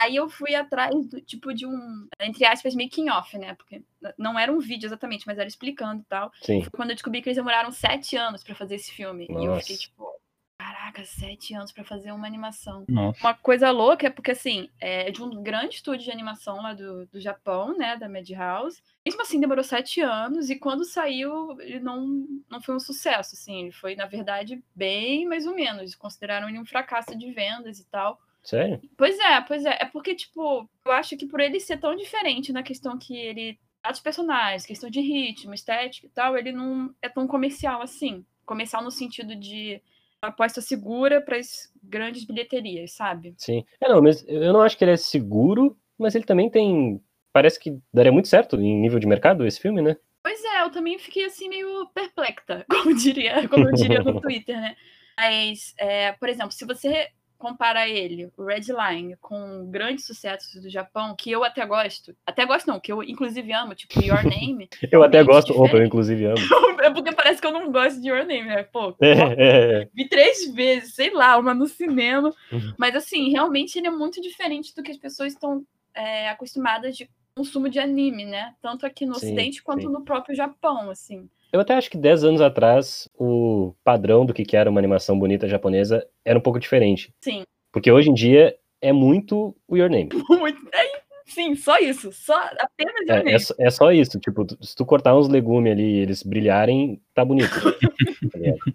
[0.00, 3.54] Aí eu fui atrás do tipo de um, entre aspas, making off, né?
[3.54, 3.82] Porque
[4.16, 6.32] não era um vídeo exatamente, mas era explicando e tal.
[6.42, 6.62] sim.
[6.62, 9.26] Foi quando eu descobri que eles demoraram sete anos pra fazer esse filme.
[9.28, 9.76] E eu fiquei Nossa.
[9.76, 10.10] tipo,
[10.58, 12.86] caraca, sete anos pra fazer uma animação.
[12.88, 13.20] Nossa.
[13.20, 17.04] Uma coisa louca é porque, assim, é de um grande estúdio de animação lá do,
[17.06, 18.82] do Japão, né, da Madhouse.
[19.04, 23.64] Mesmo assim, demorou sete anos e quando saiu, ele não, não foi um sucesso, assim.
[23.64, 25.94] Ele foi, na verdade, bem mais ou menos.
[25.94, 28.18] Consideraram ele um fracasso de vendas e tal.
[28.42, 28.80] Sério?
[28.96, 29.78] Pois é, pois é.
[29.80, 33.58] É porque, tipo, eu acho que por ele ser tão diferente na questão que ele
[33.82, 38.24] Atos personagens, questão de ritmo, estética e tal, ele não é tão comercial assim.
[38.44, 39.80] Comercial no sentido de
[40.20, 43.34] aposta segura para as grandes bilheterias, sabe?
[43.38, 43.64] Sim.
[43.80, 47.02] É, não, mas eu não acho que ele é seguro, mas ele também tem.
[47.32, 49.96] Parece que daria muito certo em nível de mercado esse filme, né?
[50.22, 54.60] Pois é, eu também fiquei assim meio perplexa, como diria, como eu diria no Twitter,
[54.60, 54.76] né?
[55.16, 57.08] Mas, é, por exemplo, se você
[57.40, 62.14] compara ele, o Red Line, com grandes sucessos do Japão, que eu até gosto.
[62.24, 64.68] Até gosto não, que eu inclusive amo, tipo Your Name.
[64.92, 66.36] eu até gosto, opa, eu inclusive amo.
[66.84, 68.62] é porque parece que eu não gosto de Your Name, né?
[68.64, 69.88] Pô, é, é, é.
[69.92, 72.32] vi três vezes, sei lá, uma no cinema.
[72.52, 72.74] Uhum.
[72.76, 77.08] Mas assim, realmente ele é muito diferente do que as pessoas estão é, acostumadas de
[77.34, 78.54] consumo de anime, né?
[78.60, 79.88] Tanto aqui no Sim, Ocidente quanto sim.
[79.88, 81.28] no próprio Japão, assim.
[81.52, 85.48] Eu até acho que 10 anos atrás, o padrão do que era uma animação bonita
[85.48, 87.12] japonesa era um pouco diferente.
[87.20, 87.42] Sim.
[87.72, 90.08] Porque hoje em dia é muito o Your Name.
[90.30, 90.58] Muito.
[90.72, 92.10] É, sim, só isso.
[92.12, 93.32] Só apenas Your É, Name.
[93.32, 94.18] é, só- é só isso.
[94.20, 97.50] Tipo, se tu cortar uns legumes ali e eles brilharem, tá bonito.
[98.32, 98.72] tá?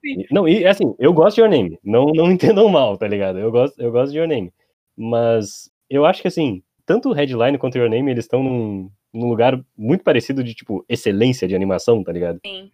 [0.00, 0.24] Sim.
[0.30, 1.78] Não, e assim, eu gosto de Your Name.
[1.84, 3.38] Não, não entendam mal, tá ligado?
[3.38, 4.52] Eu gosto, eu gosto de Your Name.
[4.96, 8.90] Mas eu acho que assim, tanto o Headline quanto o Your Name, eles estão num,
[9.12, 12.40] num lugar muito parecido de, tipo, excelência de animação, tá ligado?
[12.44, 12.70] Sim.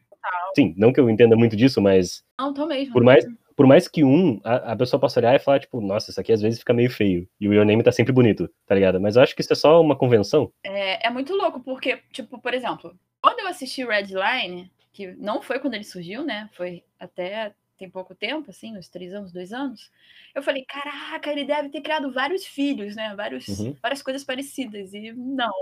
[0.55, 2.93] Sim, não que eu entenda muito disso, mas Não, tô mesmo.
[2.93, 6.11] por mais, por mais que um, a, a pessoa possa olhar e falar, tipo, nossa,
[6.11, 7.29] isso aqui às vezes fica meio feio.
[7.41, 9.01] E o Your Name tá sempre bonito, tá ligado?
[9.01, 10.51] Mas eu acho que isso é só uma convenção.
[10.65, 15.43] É, é muito louco, porque, tipo, por exemplo, quando eu assisti Red Line, que não
[15.43, 16.49] foi quando ele surgiu, né?
[16.55, 19.91] Foi até tem pouco tempo, assim, uns três anos, dois anos.
[20.35, 23.13] Eu falei, caraca, ele deve ter criado vários filhos, né?
[23.17, 23.75] Vários, Uhum.
[23.83, 24.95] Várias coisas parecidas.
[24.95, 25.53] E não.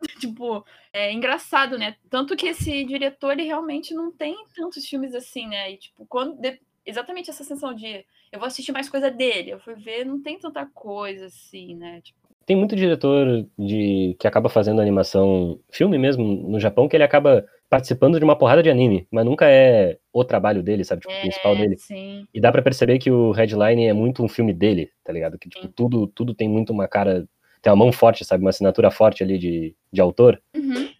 [0.20, 1.96] tipo, é engraçado, né?
[2.08, 5.72] Tanto que esse diretor, ele realmente não tem tantos filmes assim, né?
[5.72, 6.40] E, tipo, quando.
[6.40, 9.50] de- Exatamente essa sensação de eu vou assistir mais coisa dele.
[9.50, 12.00] Eu fui ver, não tem tanta coisa assim, né?
[12.00, 17.04] Tipo, Tem muito diretor de que acaba fazendo animação, filme mesmo, no Japão, que ele
[17.04, 21.02] acaba participando de uma porrada de anime, mas nunca é o trabalho dele, sabe?
[21.02, 21.76] Tipo, o principal é, dele.
[21.76, 22.26] sim.
[22.32, 25.38] E dá pra perceber que o Headline é muito um filme dele, tá ligado?
[25.38, 25.72] Que tipo, Sim.
[25.76, 27.28] tudo, tudo tem muito uma cara,
[27.62, 28.42] tem uma mão forte, sabe?
[28.42, 30.40] Uma assinatura forte ali de, de autor.
[30.54, 30.90] Uhum.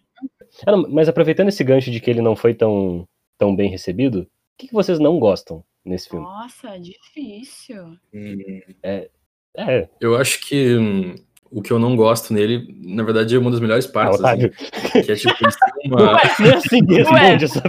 [0.65, 4.21] Ah, não, mas aproveitando esse gancho de que ele não foi tão, tão bem recebido,
[4.21, 6.25] o que, que vocês não gostam nesse filme?
[6.25, 7.97] Nossa, difícil.
[8.83, 9.09] É,
[9.99, 11.15] Eu acho que hum,
[11.51, 14.23] o que eu não gosto nele, na verdade, é uma das melhores ah, partes.
[14.23, 14.51] assim, Otávio,
[15.03, 16.19] que é tipo, têm uma.
[16.39, 17.63] nem assim responde essa,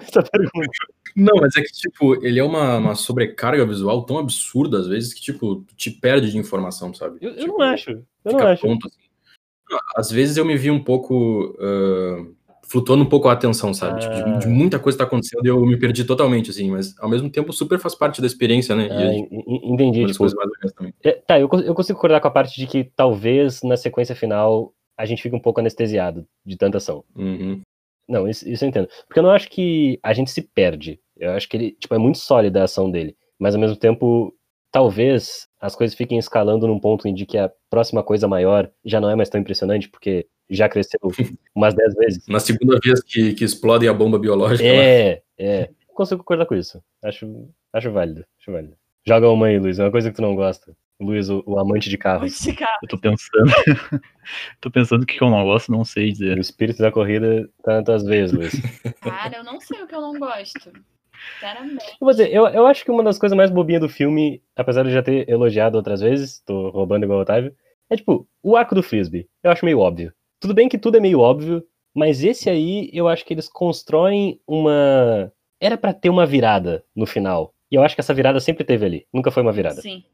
[0.00, 0.70] essa pergunta.
[1.16, 5.12] Não, mas é que, tipo, ele é uma, uma sobrecarga visual tão absurda, às vezes,
[5.14, 7.18] que, tipo, te perde de informação, sabe?
[7.20, 8.62] Eu, eu Tipo, não acho, eu não fica acho.
[8.62, 8.98] tonto, assim.
[9.96, 11.56] Às vezes eu me vi um pouco.
[11.60, 12.24] ah,
[12.70, 14.00] flutuando um pouco a atenção, sabe?
[14.00, 14.38] Tipo, de, Ah.
[14.40, 17.30] de muita coisa que tá acontecendo e eu me perdi totalmente, assim, mas ao mesmo
[17.30, 18.88] tempo super faz parte da experiência, né?
[18.90, 20.26] Ah, e en- en- entendi, tipo.
[21.02, 24.74] É, tá, eu, eu consigo concordar com a parte de que talvez na sequência final
[24.98, 27.02] a gente fique um pouco anestesiado de tanta ação.
[27.16, 27.62] Uhum.
[28.08, 28.88] Não, isso, isso eu entendo.
[29.06, 30.98] Porque eu não acho que a gente se perde.
[31.16, 33.16] Eu acho que ele, tipo, é muito sólida a ação dele.
[33.38, 34.34] Mas ao mesmo tempo,
[34.72, 39.10] talvez as coisas fiquem escalando num ponto em que a próxima coisa maior já não
[39.10, 41.00] é mais tão impressionante, porque já cresceu
[41.54, 42.26] umas 10 vezes.
[42.28, 44.68] Na segunda vez que, que explodem a bomba biológica.
[44.68, 44.74] lá.
[44.74, 45.70] É, é.
[45.94, 46.82] Consigo concordar com isso.
[47.02, 48.24] Acho, acho válido.
[48.40, 48.76] Acho válido.
[49.06, 49.78] Joga uma aí, Luiz.
[49.78, 50.76] É uma coisa que tu não gosta.
[51.00, 52.32] Luiz, o, o amante de carros.
[52.32, 52.76] Onde ficar?
[52.82, 53.52] Eu tô pensando.
[54.60, 56.36] tô pensando o que que eu não gosto, não sei dizer.
[56.36, 58.52] O espírito da corrida tá nas tuas veias, Luiz.
[59.00, 60.72] Cara, eu não sei o que eu não gosto.
[61.34, 61.84] Sinceramente.
[61.92, 64.82] Eu vou dizer, eu, eu acho que uma das coisas mais bobinhas do filme, apesar
[64.82, 67.54] de eu já ter elogiado outras vezes, tô roubando igual o Otávio,
[67.90, 69.28] é tipo, o arco do Frisbee.
[69.42, 70.12] Eu acho meio óbvio.
[70.40, 74.40] Tudo bem que tudo é meio óbvio, mas esse aí eu acho que eles constroem
[74.46, 75.32] uma.
[75.60, 77.52] Era pra ter uma virada no final.
[77.70, 79.06] E eu acho que essa virada sempre teve ali.
[79.12, 79.80] Nunca foi uma virada.
[79.80, 80.04] Sim.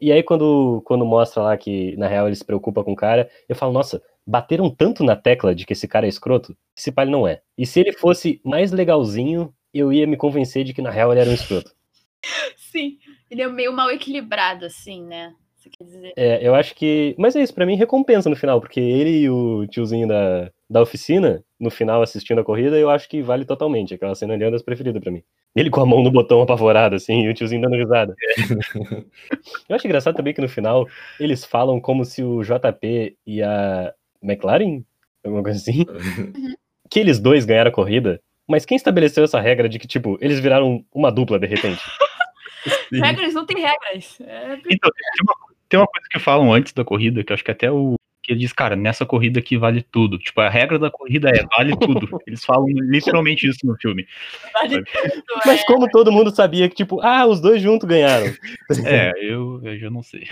[0.00, 3.30] E aí, quando, quando mostra lá que, na real, ele se preocupa com o cara,
[3.48, 6.92] eu falo, nossa, bateram tanto na tecla de que esse cara é escroto, que esse
[6.92, 7.42] pai não é.
[7.56, 11.20] E se ele fosse mais legalzinho, eu ia me convencer de que, na real, ele
[11.20, 11.72] era um escroto.
[12.56, 12.98] Sim.
[13.30, 15.34] Ele é meio mal equilibrado, assim, né?
[15.56, 16.12] Você quer dizer?
[16.16, 17.14] É, eu acho que.
[17.18, 20.80] Mas é isso, pra mim recompensa no final, porque ele e o tiozinho da, da
[20.80, 23.94] oficina, no final assistindo a corrida, eu acho que vale totalmente.
[23.94, 25.22] Aquela cena ali é uma das preferidas pra mim.
[25.54, 28.14] Ele com a mão no botão apavorado, assim, e o tiozinho dando risada.
[29.68, 30.88] eu acho engraçado também que no final
[31.18, 33.92] eles falam como se o JP e a
[34.22, 34.82] McLaren,
[35.22, 35.84] alguma coisa assim,
[36.90, 38.20] que eles dois ganharam a corrida.
[38.48, 41.80] Mas quem estabeleceu essa regra de que, tipo, eles viraram uma dupla de repente?
[42.92, 44.20] Regras não tem regras.
[44.20, 44.54] É...
[44.68, 45.34] Então, tem uma,
[45.68, 47.94] tem uma coisa que falam antes da corrida, que eu acho que até o.
[48.32, 50.18] Ele diz, cara, nessa corrida aqui vale tudo.
[50.18, 52.08] Tipo, a regra da corrida é vale tudo.
[52.26, 54.06] Eles falam literalmente isso no filme.
[54.52, 55.64] Vale tudo, Mas é.
[55.64, 58.26] como todo mundo sabia que, tipo, ah, os dois juntos ganharam.
[58.86, 60.26] É, eu, eu já não sei.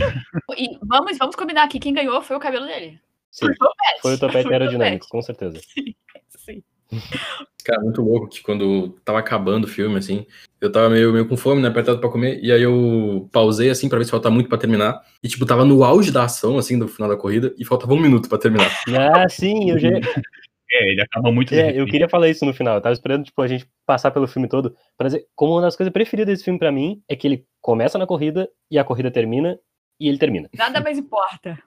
[0.57, 1.78] E vamos, vamos combinar aqui.
[1.78, 3.01] Quem ganhou foi o cabelo dele.
[3.30, 4.01] Sim, Foi o topete.
[4.03, 5.61] foi o topete aerodinâmico, com certeza.
[5.61, 5.94] Sim,
[6.28, 6.62] sim.
[7.64, 10.26] Cara, muito louco que quando tava acabando o filme, assim,
[10.61, 13.89] eu tava meio, meio com fome, né, apertado pra comer, e aí eu pausei, assim,
[13.89, 16.78] pra ver se faltava muito pra terminar, e, tipo, tava no auge da ação, assim,
[16.78, 18.70] do final da corrida, e faltava um minuto pra terminar.
[18.89, 19.89] Ah, sim, eu já.
[20.70, 21.55] É, ele acaba muito.
[21.55, 22.74] É, eu queria falar isso no final.
[22.74, 25.74] Eu tava esperando, tipo, a gente passar pelo filme todo pra dizer como uma das
[25.74, 29.11] coisas preferidas desse filme pra mim é que ele começa na corrida e a corrida
[29.11, 29.59] termina
[29.99, 30.49] e ele termina.
[30.55, 31.59] Nada mais importa.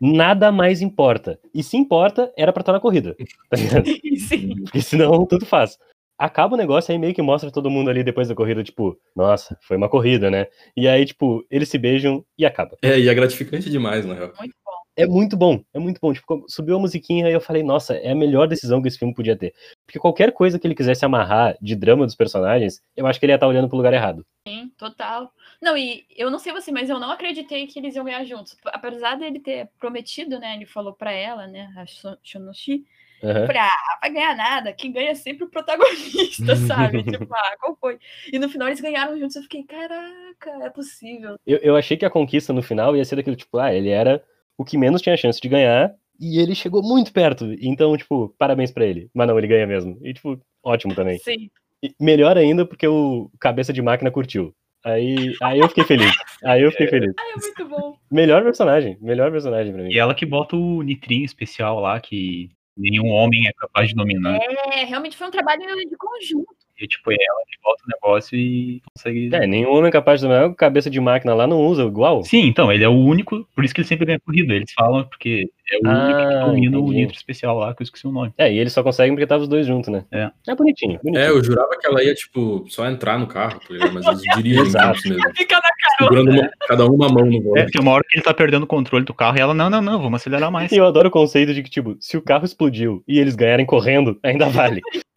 [0.00, 1.38] Nada mais importa.
[1.54, 3.16] E se importa, era pra estar na corrida.
[3.50, 3.84] Tá ligado?
[4.28, 4.62] Sim.
[4.64, 5.78] Porque senão tudo faz.
[6.18, 9.56] Acaba o negócio aí meio que mostra todo mundo ali depois da corrida, tipo, nossa,
[9.60, 10.46] foi uma corrida, né?
[10.74, 12.76] E aí, tipo, eles se beijam e acaba.
[12.82, 14.32] É, e é gratificante demais, na real.
[14.38, 14.72] Muito bom.
[14.98, 16.14] É muito bom, é muito bom.
[16.14, 19.12] Tipo, subiu a musiquinha e eu falei, nossa, é a melhor decisão que esse filme
[19.12, 19.52] podia ter.
[19.84, 23.32] Porque qualquer coisa que ele quisesse amarrar de drama dos personagens, eu acho que ele
[23.32, 24.24] ia estar olhando pro lugar errado.
[24.48, 25.30] Sim, total.
[25.60, 28.56] Não, e eu não sei você, mas eu não acreditei que eles iam ganhar juntos.
[28.66, 30.54] Apesar dele ter prometido, né?
[30.56, 31.72] Ele falou pra ela, né?
[31.76, 32.84] A Shon- Shonoshi.
[33.22, 33.40] Aham.
[33.40, 34.72] Eu falei, ah, vai ganhar nada.
[34.72, 37.02] Quem ganha é sempre o protagonista, sabe?
[37.02, 37.98] tipo, ah, qual foi?
[38.32, 39.36] E no final eles ganharam juntos.
[39.36, 41.36] Eu fiquei, caraca, é possível.
[41.46, 44.22] Eu, eu achei que a conquista no final ia ser daquilo, tipo, ah, ele era
[44.58, 47.46] o que menos tinha chance de ganhar e ele chegou muito perto.
[47.60, 49.10] Então, tipo, parabéns pra ele.
[49.14, 49.98] Mas não, ele ganha mesmo.
[50.02, 51.18] E, tipo, ótimo também.
[51.18, 51.50] Sim.
[51.82, 54.54] E melhor ainda porque o cabeça de máquina curtiu.
[54.86, 56.12] Aí, aí eu fiquei feliz.
[56.44, 57.12] Aí eu fiquei feliz.
[57.18, 57.98] Ah, é muito bom.
[58.08, 58.96] Melhor personagem.
[59.00, 59.90] Melhor personagem pra mim.
[59.92, 64.38] E ela que bota o nitrinho especial lá, que nenhum homem é capaz de dominar.
[64.72, 66.55] É, realmente foi um trabalho de conjunto.
[66.78, 69.30] E tipo, é ela que bota o negócio e consegue.
[69.34, 72.22] É, nenhum homem capaz de dominar cabeça de máquina lá não usa igual.
[72.22, 74.52] Sim, então, ele é o único, por isso que ele sempre ganha corrida.
[74.54, 76.96] Eles falam porque é o único que Ah, domina o entendi.
[77.00, 78.32] nitro especial lá, que eu esqueci o nome.
[78.36, 80.04] É, e eles só conseguem porque tava os dois juntos, né?
[80.12, 80.30] É.
[80.48, 81.18] É bonitinho, bonitinho.
[81.24, 83.90] É, eu jurava que ela ia, tipo, só entrar no carro, tá?
[83.92, 85.00] Mas eles dirigem Exato.
[85.08, 85.34] mesmo.
[85.34, 85.62] Fica na
[85.98, 87.72] Segurando uma- cada um uma mão no É, volante.
[87.72, 89.80] tem uma hora que ele tá perdendo o controle do carro e ela, não, não,
[89.80, 90.70] não, vamos acelerar mais.
[90.72, 93.64] E eu adoro o conceito de que, tipo, se o carro explodiu e eles ganharem
[93.64, 94.82] correndo, ainda vale.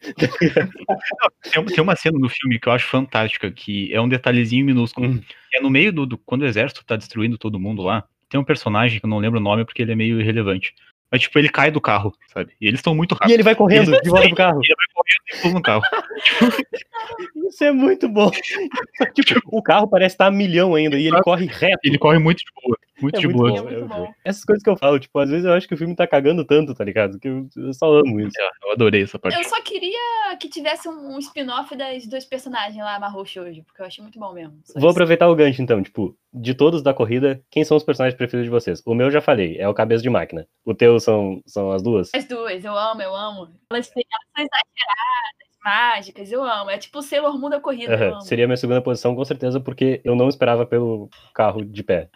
[1.50, 5.08] Tem, tem uma cena no filme que eu acho fantástica, que é um detalhezinho minúsculo.
[5.08, 5.20] Hum.
[5.52, 8.44] É no meio do, do- Quando o exército tá destruindo todo mundo lá, tem um
[8.44, 10.72] personagem que eu não lembro o nome porque ele é meio irrelevante.
[11.12, 12.52] Mas, tipo, ele cai do carro, sabe?
[12.60, 13.34] E eles estão muito E rápidos.
[13.34, 14.60] ele vai correndo de volta pro carro.
[14.62, 15.82] Ele vai correndo e pula no carro.
[17.48, 18.30] Isso é muito bom.
[19.14, 21.80] tipo, o carro parece estar a milhão ainda e ele corre reto.
[21.82, 22.78] Ele corre muito de boa.
[23.00, 23.50] Muito É de muito boa.
[23.50, 24.12] bom, É muito é bom.
[24.24, 26.44] Essas coisas que eu falo, tipo, às vezes eu acho que o filme tá cagando
[26.44, 27.18] tanto, tá ligado?
[27.18, 28.40] Que eu, eu só amo isso.
[28.40, 29.36] É, Eu adorei essa parte.
[29.36, 33.82] Eu só queria que tivesse um, um spin-off das dois personagens lá, Marrocho hoje, porque
[33.82, 34.60] eu achei muito bom mesmo.
[34.74, 34.88] Vou isso.
[34.88, 38.50] aproveitar o gancho então, tipo, de todos da corrida, quem são os personagens preferidos de
[38.50, 38.82] vocês?
[38.86, 40.46] O meu eu já falei, é o cabeça de máquina.
[40.64, 42.10] O teu são, são as duas?
[42.14, 43.48] As duas, eu amo, eu amo.
[43.72, 44.02] Elas, são
[44.36, 46.70] exageradas, mágicas, eu amo.
[46.70, 48.20] É tipo o Sailor Moon da corrida, amo.
[48.22, 52.08] Seria a minha segunda posição, com certeza, porque eu não esperava pelo carro de pé.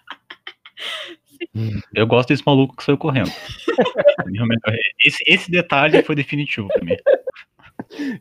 [1.94, 3.30] Eu gosto desse maluco que saiu correndo.
[5.04, 6.96] Esse, esse detalhe foi definitivo pra mim.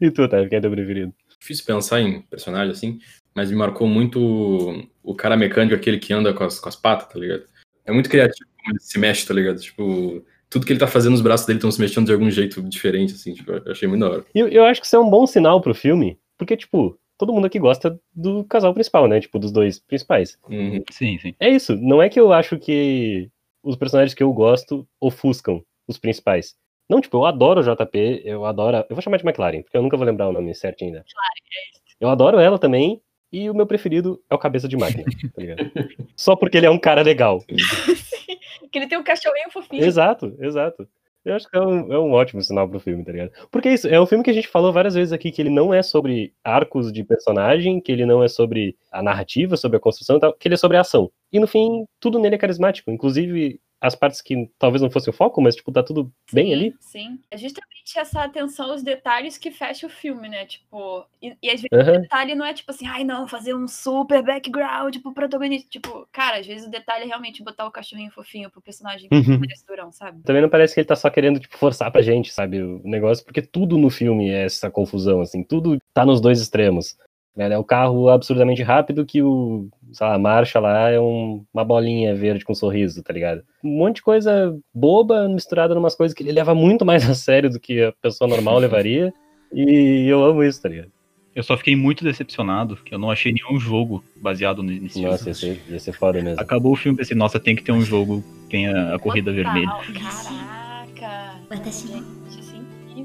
[0.01, 0.45] E tu, tá?
[0.47, 1.13] Quem é teu preferido?
[1.39, 2.99] Difícil pensar em personagem assim,
[3.33, 6.75] mas me marcou muito o- o cara mecânico, aquele que anda com as, com as
[6.75, 7.43] patas, tá ligado?
[7.85, 9.59] É muito criativo como ele se mexe, tá ligado?
[9.59, 12.61] Tipo, tudo que ele tá fazendo, os braços dele estão se mexendo de algum jeito
[12.63, 14.25] diferente, assim, tipo, eu achei muito da hora.
[14.33, 17.33] E eu, eu acho que isso é um bom sinal pro filme, porque, tipo, todo
[17.33, 19.19] mundo aqui gosta do casal principal, né?
[19.19, 20.37] Tipo, dos dois principais.
[20.49, 20.83] Uhum.
[20.91, 21.33] Sim, sim.
[21.39, 23.29] É isso, não é que eu acho que
[23.63, 26.55] os personagens que eu gosto ofuscam os principais.
[26.89, 28.77] Não, tipo, eu adoro o JP, eu adoro.
[28.77, 31.05] a- Eu vou chamar de McLaren, porque eu nunca vou lembrar o nome certo ainda.
[31.99, 33.01] Eu adoro ela também,
[33.31, 35.59] e o meu preferido é o Cabeça de Máquina, tá ligado?
[36.15, 37.39] Só porque ele é um cara legal.
[37.95, 38.37] Sim,
[38.71, 39.83] que ele tem um cachorrinho fofinho.
[39.83, 40.87] Exato, exato.
[41.25, 43.31] Eu acho que é um, é um ótimo sinal pro filme, tá ligado?
[43.49, 45.49] Porque é isso, é um filme que a gente falou várias vezes aqui, que ele
[45.49, 49.79] não é sobre arcos de personagem, que ele não é sobre a narrativa, sobre a
[49.79, 51.09] construção e tal, que ele é sobre a ação.
[51.31, 55.15] E no fim, tudo nele é carismático, inclusive as partes que talvez não fossem o
[55.15, 56.75] foco, mas tipo, tá tudo bem Sim, ali.
[56.79, 57.19] Sim.
[57.29, 60.45] É justamente essa atenção aos detalhes que fecha o filme, né?
[60.45, 61.97] Tipo, e, e às vezes Aham.
[61.97, 65.67] o detalhe não é tipo assim, ai não, fazer um super background pro protagonista.
[65.69, 69.15] Tipo, cara, às vezes o detalhe é realmente botar o cachorrinho fofinho pro personagem que
[69.15, 69.37] Uhum.
[69.39, 70.23] merece durão, sabe?
[70.23, 73.25] Também não parece que ele tá só querendo, tipo, forçar pra gente, sabe, o negócio,
[73.25, 76.95] porque tudo no filme é essa confusão, assim, tudo tá nos dois extremos.
[77.35, 77.51] né?
[77.51, 81.63] É o carro absurdamente rápido que o, sei lá, a marcha lá é um- uma
[81.63, 83.43] bolinha verde com um sorriso, tá ligado?
[83.63, 87.49] Um monte de coisa boba misturada numas coisas que ele leva muito mais a sério
[87.49, 89.13] do que a pessoa normal levaria.
[89.55, 90.91] E eu amo isso, tá ligado?
[91.35, 95.35] Eu só fiquei muito decepcionado, que eu não achei nenhum jogo baseado nesse Nossa, ia
[95.35, 95.59] filme.
[95.61, 96.41] ser, ia ser foda mesmo.
[96.41, 99.67] Acabou o filme, pensei, nossa, tem que ter um jogo que tenha a corrida vermelha.
[99.67, 99.93] Caraca.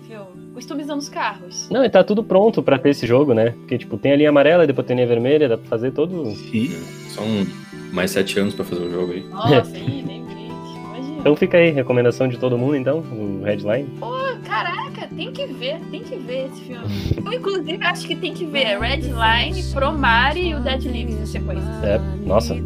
[0.09, 0.26] É incrível.
[0.54, 1.68] Customizando os carros.
[1.70, 3.50] Não, e tá tudo pronto pra ter esse jogo, né?
[3.50, 5.92] Porque, tipo, tem a linha amarela e depois tem a linha vermelha, dá pra fazer
[5.92, 6.30] todo.
[6.34, 6.70] Sim.
[7.09, 7.46] Só um,
[7.92, 9.24] mais sete anos pra fazer o jogo aí.
[9.28, 10.18] Nossa, nem vi.
[10.18, 11.20] Imagina.
[11.20, 13.88] Então fica aí, recomendação de todo mundo, então, o Headline.
[14.00, 14.12] Pô,
[14.44, 16.86] caraca, tem que ver, tem que ver esse filme.
[17.24, 21.68] Eu, inclusive, acho que tem que ver Redline, Promare e o Dead Leaves na sequência.
[21.84, 22.56] É, nossa,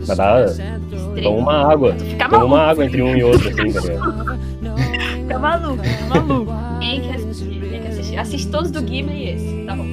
[0.00, 0.46] vai dar.
[1.22, 1.96] Toma uma água.
[2.28, 4.40] Toma uma água entre um e outro, assim, tá ligado?
[5.30, 6.52] Fica maluco, fica maluco.
[6.80, 8.18] Tem que assistir, tem que assistir.
[8.18, 9.86] Assiste todos do Ghibli e esse, tá bom.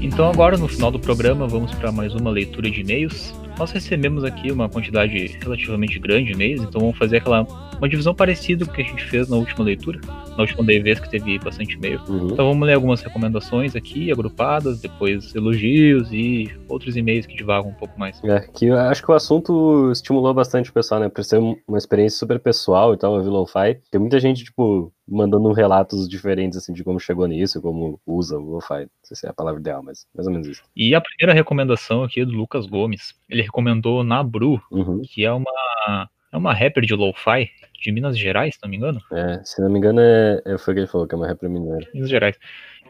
[0.00, 3.34] Então agora no final do programa vamos para mais uma leitura de e-mails.
[3.58, 7.46] Nós recebemos aqui uma quantidade relativamente grande de e-mails, então vamos fazer aquela
[7.78, 10.00] uma divisão parecida com o que a gente fez na última leitura,
[10.38, 12.00] na última vez que teve bastante e-mail.
[12.08, 12.28] Uhum.
[12.28, 17.74] Então vamos ler algumas recomendações aqui, agrupadas, depois elogios e outros e-mails que divagam um
[17.74, 18.22] pouco mais.
[18.22, 21.08] É, que eu acho que o assunto estimulou bastante o pessoal, né?
[21.08, 23.80] Por ser uma experiência super pessoal e tal, a Lo-Fi.
[23.90, 28.52] Tem muita gente, tipo, mandando relatos diferentes, assim, de como chegou nisso, como usa o
[28.52, 28.82] Lo-Fi.
[28.82, 30.62] Não sei se é a palavra ideal, mas mais ou menos isso.
[30.76, 33.12] E a primeira recomendação aqui é do Lucas Gomes.
[33.28, 35.02] Ele recomendou Nabru, Uhum.
[35.04, 37.50] que é uma é uma rapper de lo-fi
[37.80, 39.00] de Minas Gerais, se não me engano.
[39.12, 41.26] É, se não me engano, é, é, foi o que ele falou, que é uma
[41.26, 41.88] rapper mineira.
[41.94, 42.36] Minas Gerais.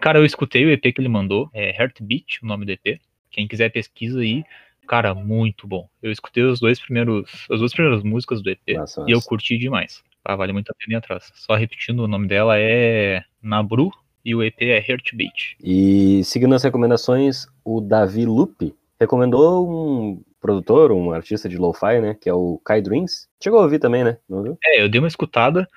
[0.01, 3.01] Cara, eu escutei o EP que ele mandou, é Heartbeat, o nome do EP.
[3.31, 4.45] Quem quiser pesquisa aí,
[4.87, 5.89] cara, muito bom.
[6.03, 9.29] Eu escutei os dois primeiros, as duas primeiras músicas do EP Massa, e eu massa.
[9.29, 10.03] curti demais.
[10.25, 11.31] Ah, vale muito a pena ir atrás.
[11.35, 13.91] Só repetindo, o nome dela é Nabru
[14.25, 15.57] e o EP é Heartbeat.
[15.63, 22.15] E seguindo as recomendações, o Davi Lupe recomendou um produtor, um artista de lo-fi, né?
[22.21, 23.29] Que é o Kai Dreams.
[23.43, 24.19] Chegou a ouvir também, né?
[24.29, 24.59] Não viu?
[24.65, 25.69] É, eu dei uma escutada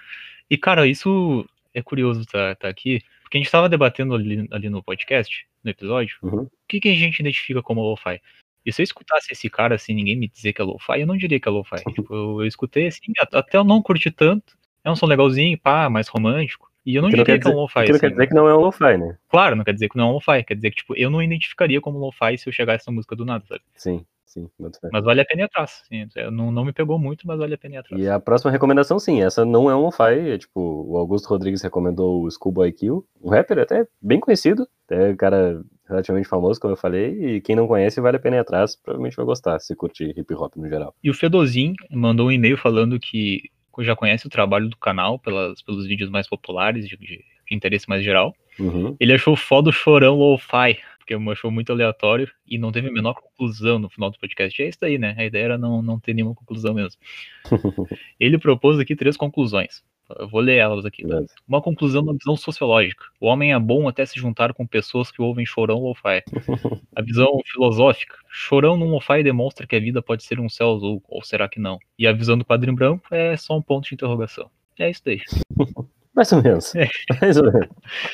[0.50, 4.70] e, cara, isso é curioso tá, tá aqui, porque a gente tava debatendo ali, ali
[4.70, 6.42] no podcast, no episódio, Uhum.
[6.44, 8.20] o que, que a gente identifica como lo-fi.
[8.66, 11.18] E se eu escutasse esse cara sem ninguém me dizer que é lo-fi, eu não
[11.18, 11.76] diria que é lo-fi.
[11.96, 13.00] tipo, eu, eu escutei assim,
[13.34, 14.56] até eu não curti tanto.
[14.84, 16.70] É um som legalzinho, pá, mais romântico.
[16.86, 17.80] E eu não diria que é um dizer- lo-fi.
[17.80, 18.00] Assim.
[18.00, 19.18] quer dizer que não é um lo-fi, né?
[19.30, 20.44] Claro, não quer dizer que não é um lo-fi.
[20.44, 23.24] Quer dizer que, tipo, eu não identificaria como lo-fi se eu chegasse essa música do
[23.24, 23.62] nada, sabe?
[23.76, 24.04] Sim,
[24.34, 24.50] sim.
[24.92, 25.84] Mas vale a pena ir atrás.
[25.88, 28.02] Sim, é, não, não me pegou muito, mas vale a pena ir atrás.
[28.02, 31.62] E a próxima recomendação, sim, essa não é um lo-fi, é tipo, o Augusto Rodrigues
[31.62, 36.74] recomendou o Schoolboy Q, um rapper até bem conhecido, até um cara relativamente famoso, como
[36.74, 39.76] eu falei, e quem não conhece vale a pena ir atrás, provavelmente vai gostar, se
[39.76, 40.96] curtir hip hop no geral.
[41.04, 43.44] E o Fedozin mandou um e-mail falando que
[43.80, 47.90] já conhece o trabalho do canal pelas, pelos vídeos mais populares, de, de- de interesse
[47.90, 48.34] mais geral.
[48.60, 48.96] Uhum.
[49.00, 53.16] Ele achou foda o chorão lo-fi, porque achou muito aleatório e não teve a menor
[53.16, 54.62] conclusão no final do podcast.
[54.62, 55.16] É isso daí, né?
[55.18, 57.00] A ideia era não, não ter nenhuma conclusão mesmo.
[58.20, 59.84] Ele propôs aqui três conclusões.
[60.20, 61.08] Eu vou ler elas aqui.
[61.08, 61.22] tá?
[61.48, 63.06] Uma conclusão na visão sociológica.
[63.20, 66.24] O homem é bom até se juntar com pessoas que ouvem chorão lo-fi.
[66.96, 68.16] A visão filosófica.
[68.30, 71.60] Chorão num lo-fi demonstra que a vida pode ser um céu azul, ou será que
[71.60, 71.80] não?
[71.98, 74.50] E a visão do quadrinho branco é só um ponto de interrogação.
[74.80, 75.22] É isso daí.
[76.14, 76.76] Mais ou menos.
[76.76, 76.88] É.
[77.22, 77.70] Mais ou menos.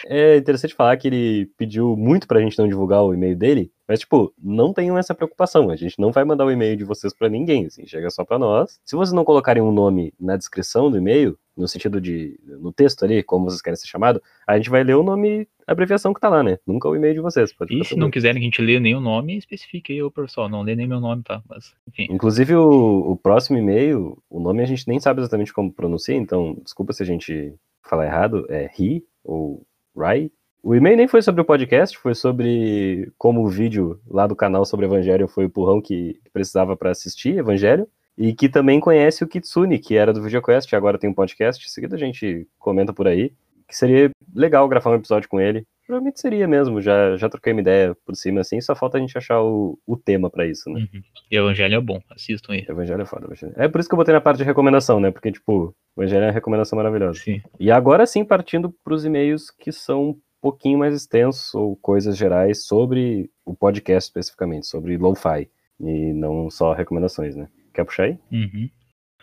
[0.05, 4.01] É interessante falar que ele pediu muito pra gente não divulgar o e-mail dele, mas,
[4.01, 5.69] tipo, não tenham essa preocupação.
[5.69, 8.37] A gente não vai mandar o e-mail de vocês pra ninguém, assim, chega só pra
[8.37, 8.79] nós.
[8.83, 13.03] Se vocês não colocarem um nome na descrição do e-mail, no sentido de, no texto
[13.03, 16.19] ali, como vocês querem ser chamado, a gente vai ler o nome, a abreviação que
[16.19, 16.59] tá lá, né?
[16.67, 17.51] Nunca o e-mail de vocês.
[17.53, 20.49] Pode E se não quiserem que a gente lê nenhum nome, especifique aí, ô pessoal.
[20.49, 21.41] Não lê nem meu nome, tá?
[21.49, 22.07] Mas, enfim.
[22.11, 26.57] Inclusive, o, o próximo e-mail, o nome a gente nem sabe exatamente como pronuncia, então
[26.61, 27.55] desculpa se a gente
[27.87, 29.65] falar errado, é Ri ou
[29.95, 30.31] Rai.
[30.63, 34.65] O e-mail nem foi sobre o podcast, foi sobre como o vídeo lá do canal
[34.65, 37.87] sobre Evangelho foi o empurrão que precisava para assistir Evangelho.
[38.17, 41.63] E que também conhece o Kitsune, que era do VideoQuest, e agora tem um podcast.
[41.63, 43.31] Em seguida a gente comenta por aí.
[43.67, 45.67] Que seria legal gravar um episódio com ele.
[45.85, 49.17] Provavelmente seria mesmo, já, já troquei uma ideia por cima assim, só falta a gente
[49.17, 50.81] achar o, o tema para isso, né?
[50.81, 51.01] Uhum.
[51.31, 52.65] E Evangelho é bom, assistam aí.
[52.67, 53.53] Evangelho é foda, Evangelho.
[53.55, 55.11] É por isso que eu botei na parte de recomendação, né?
[55.11, 57.19] Porque, tipo, o Evangelho é uma recomendação maravilhosa.
[57.19, 57.41] Sim.
[57.59, 62.65] E agora sim, partindo pros e-mails que são um pouquinho mais extensos, ou coisas gerais
[62.65, 65.49] sobre o podcast especificamente, sobre lo-fi.
[65.79, 67.49] E não só recomendações, né?
[67.73, 68.19] Quer puxar aí?
[68.31, 68.69] Uhum.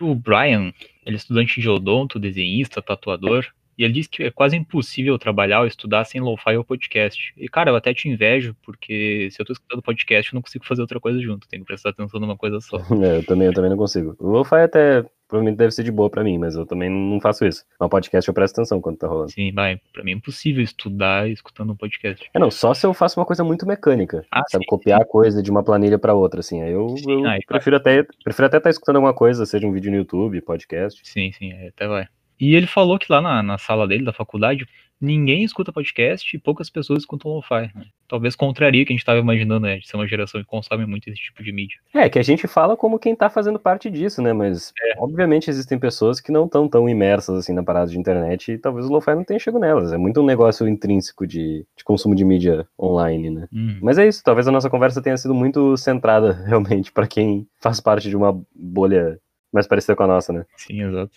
[0.01, 0.73] O Brian,
[1.07, 3.47] ele é estudante de odonto, desenhista, tatuador,
[3.79, 7.33] e ele disse que é quase impossível trabalhar ou estudar sem lo-fi ou podcast.
[7.37, 10.65] E, cara, eu até te invejo, porque se eu tô escutando podcast, eu não consigo
[10.65, 12.79] fazer outra coisa junto, tenho que prestar atenção numa coisa só.
[13.05, 14.17] É, eu, também, eu também não consigo.
[14.19, 15.05] O lo-fi até
[15.35, 17.65] provavelmente deve ser de boa pra mim, mas eu também não faço isso.
[17.81, 19.33] No podcast eu presto atenção quando tá rolando.
[19.33, 22.31] Sim, vai, pra mim é impossível estudar escutando um podcast.
[22.33, 24.25] É, não, só se eu faço uma coisa muito mecânica.
[24.31, 26.63] Ah, sabe, sim, copiar a coisa de uma planilha pra outra, assim.
[26.63, 29.73] Aí eu, Sim, eu aí, prefiro até prefiro até estar escutando alguma coisa, seja um
[29.73, 31.01] vídeo no YouTube, podcast.
[31.05, 32.07] Sim, sim, aí até vai.
[32.41, 34.67] E ele falou que lá na, na sala dele, da faculdade,
[35.01, 37.71] ninguém escuta podcast e poucas pessoas escutam lo-fi.
[37.75, 37.87] né?
[38.09, 39.79] Talvez contraria o que a gente estava imaginando, né?
[39.79, 41.79] De ser uma geração que consome muito esse tipo de mídia.
[41.93, 44.33] É, que a gente fala como quem tá fazendo parte disso, né?
[44.33, 48.59] Mas, obviamente, existem pessoas que não estão tão imersas, assim, na parada de internet e
[48.59, 49.93] talvez o lo-fi não tenha chego nelas.
[49.93, 53.49] É muito um negócio intrínseco de, de consumo de mídia online, né?
[53.53, 53.79] Hum.
[53.83, 57.81] Mas é isso, talvez a nossa conversa tenha sido muito centrada, realmente, pra quem faz
[57.81, 59.19] parte de uma bolha
[59.53, 60.45] mais parecida com a nossa, né?
[60.57, 61.13] Sim, exato.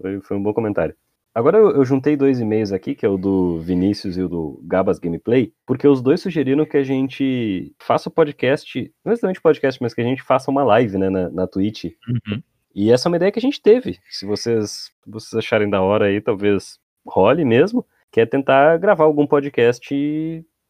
[0.00, 0.94] Foi, foi um bom comentário.
[1.34, 4.60] Agora eu, eu juntei dois e-mails aqui, que é o do Vinícius e o do
[4.64, 9.80] Gabas Gameplay, porque os dois sugeriram que a gente faça o podcast, não exatamente podcast,
[9.82, 11.84] mas que a gente faça uma live, né, na, na Twitch.
[11.84, 12.42] Uhum.
[12.74, 13.98] E essa é uma ideia que a gente teve.
[14.10, 19.26] Se vocês, vocês acharem da hora aí, talvez role mesmo, que é tentar gravar algum
[19.26, 19.94] podcast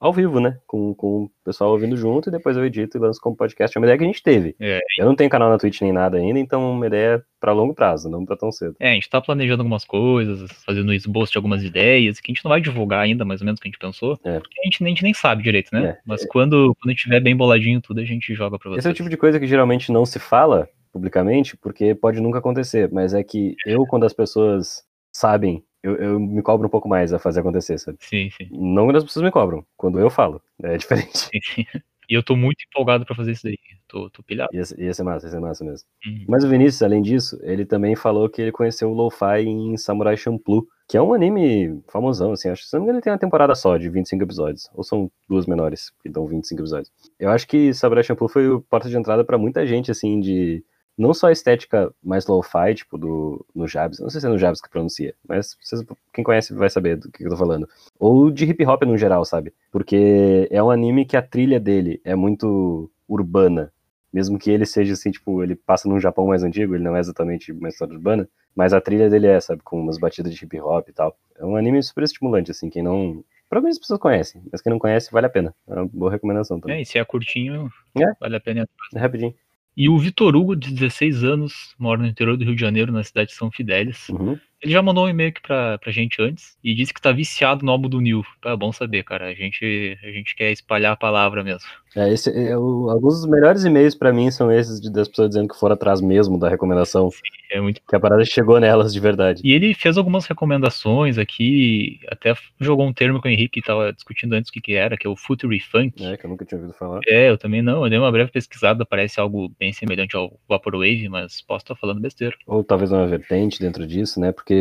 [0.02, 0.58] ao vivo, né?
[0.66, 3.76] Com, com o pessoal ouvindo junto e depois eu edito e lanço como podcast.
[3.76, 4.56] É uma ideia que a gente teve.
[4.58, 4.80] É.
[4.98, 7.72] Eu não tenho canal na Twitch nem nada ainda, então é uma ideia pra longo
[7.72, 8.74] prazo, não pra tão cedo.
[8.80, 12.44] É, a gente tá planejando algumas coisas, fazendo esboço de algumas ideias, que a gente
[12.44, 14.18] não vai divulgar ainda, mais ou menos, o que a gente pensou.
[14.24, 14.40] É.
[14.40, 15.90] Porque a gente, a gente nem sabe direito, né?
[15.90, 15.98] É.
[16.04, 18.80] Mas quando, quando a gente tiver bem boladinho tudo, a gente joga pra vocês.
[18.80, 22.40] Esse é o tipo de coisa que geralmente não se fala publicamente, porque pode nunca
[22.40, 24.82] acontecer, mas é que eu, quando as pessoas
[25.12, 27.98] sabem, eu, eu me cobro um pouco mais a fazer acontecer, sabe?
[28.00, 31.16] Sim, sim, Não quando as pessoas me cobram, quando eu falo, é diferente.
[31.18, 31.64] sim, sim.
[32.10, 33.56] E eu tô muito empolgado pra fazer isso daí.
[33.88, 34.50] Tô, tô pilhado.
[34.54, 35.86] Ia, ser- ia ser massa, ia ser massa mesmo.
[36.06, 36.24] Uhum.
[36.28, 40.16] Mas o Vinícius, além disso, ele também falou que ele conheceu o Lo-Fi em Samurai
[40.16, 43.12] Champloo, que é um anime famosão, assim, acho que se não me engano ele tem
[43.12, 46.90] uma temporada só, de 25 episódios, ou são duas menores, que dão 25 episódios.
[47.18, 50.62] Eu acho que Samurai Champloo foi o porta de entrada pra muita gente, assim, de
[50.96, 54.38] não só a estética mais lo-fi, tipo, do, no Jabs, não sei se é no
[54.38, 55.82] Jabs que pronuncia, mas vocês-
[56.12, 57.68] quem conhece vai saber do que eu tô falando.
[57.98, 59.52] Ou de hip hop no geral, sabe?
[59.70, 63.72] Porque é um anime que a trilha dele é muito urbana,
[64.12, 67.00] mesmo que ele seja assim, tipo, ele passa num Japão mais antigo, ele não é
[67.00, 70.60] exatamente uma história urbana, mas a trilha dele é, sabe, com umas batidas de hip
[70.60, 71.16] hop e tal.
[71.38, 73.24] É um anime super estimulante, assim, quem não.
[73.48, 75.54] Provavelmente as pessoas conhecem, mas quem não conhece, vale a pena.
[75.66, 76.82] É uma boa recomendação É, também.
[76.82, 78.12] e se é curtinho, É.
[78.20, 78.68] vale a pena.
[78.94, 79.34] É rapidinho.
[79.76, 83.02] E o Vitor Hugo, de 16 anos, mora no interior do Rio de Janeiro, na
[83.02, 84.08] cidade de São Fidélis.
[84.08, 84.38] Uhum.
[84.62, 87.64] Ele já mandou um e-mail aqui pra, pra gente antes e disse que tá viciado
[87.64, 88.22] no álbum do Nil.
[88.44, 89.26] É bom saber, cara.
[89.26, 91.68] A gente, a gente quer espalhar a palavra mesmo.
[91.94, 95.28] É, esse, é, o- alguns dos melhores e-mails pra mim são esses de, das pessoas
[95.28, 97.10] dizendo que foram atrás mesmo da recomendação,
[97.50, 97.82] É muito.
[97.86, 99.42] que a parada chegou nelas de verdade.
[99.44, 103.92] E ele fez algumas recomendações aqui, até jogou um termo com o Henrique que tava
[103.92, 106.02] discutindo antes o que, que era, que é o Future Funk.
[106.02, 107.00] É, que eu nunca tinha ouvido falar.
[107.06, 107.84] É, eu também não.
[107.84, 112.00] Eu dei uma breve pesquisada, parece algo bem semelhante ao Vaporwave, mas posso estar falando
[112.00, 112.34] besteira.
[112.46, 114.32] Ou talvez uma vertente dentro disso, né?
[114.32, 114.51] Porque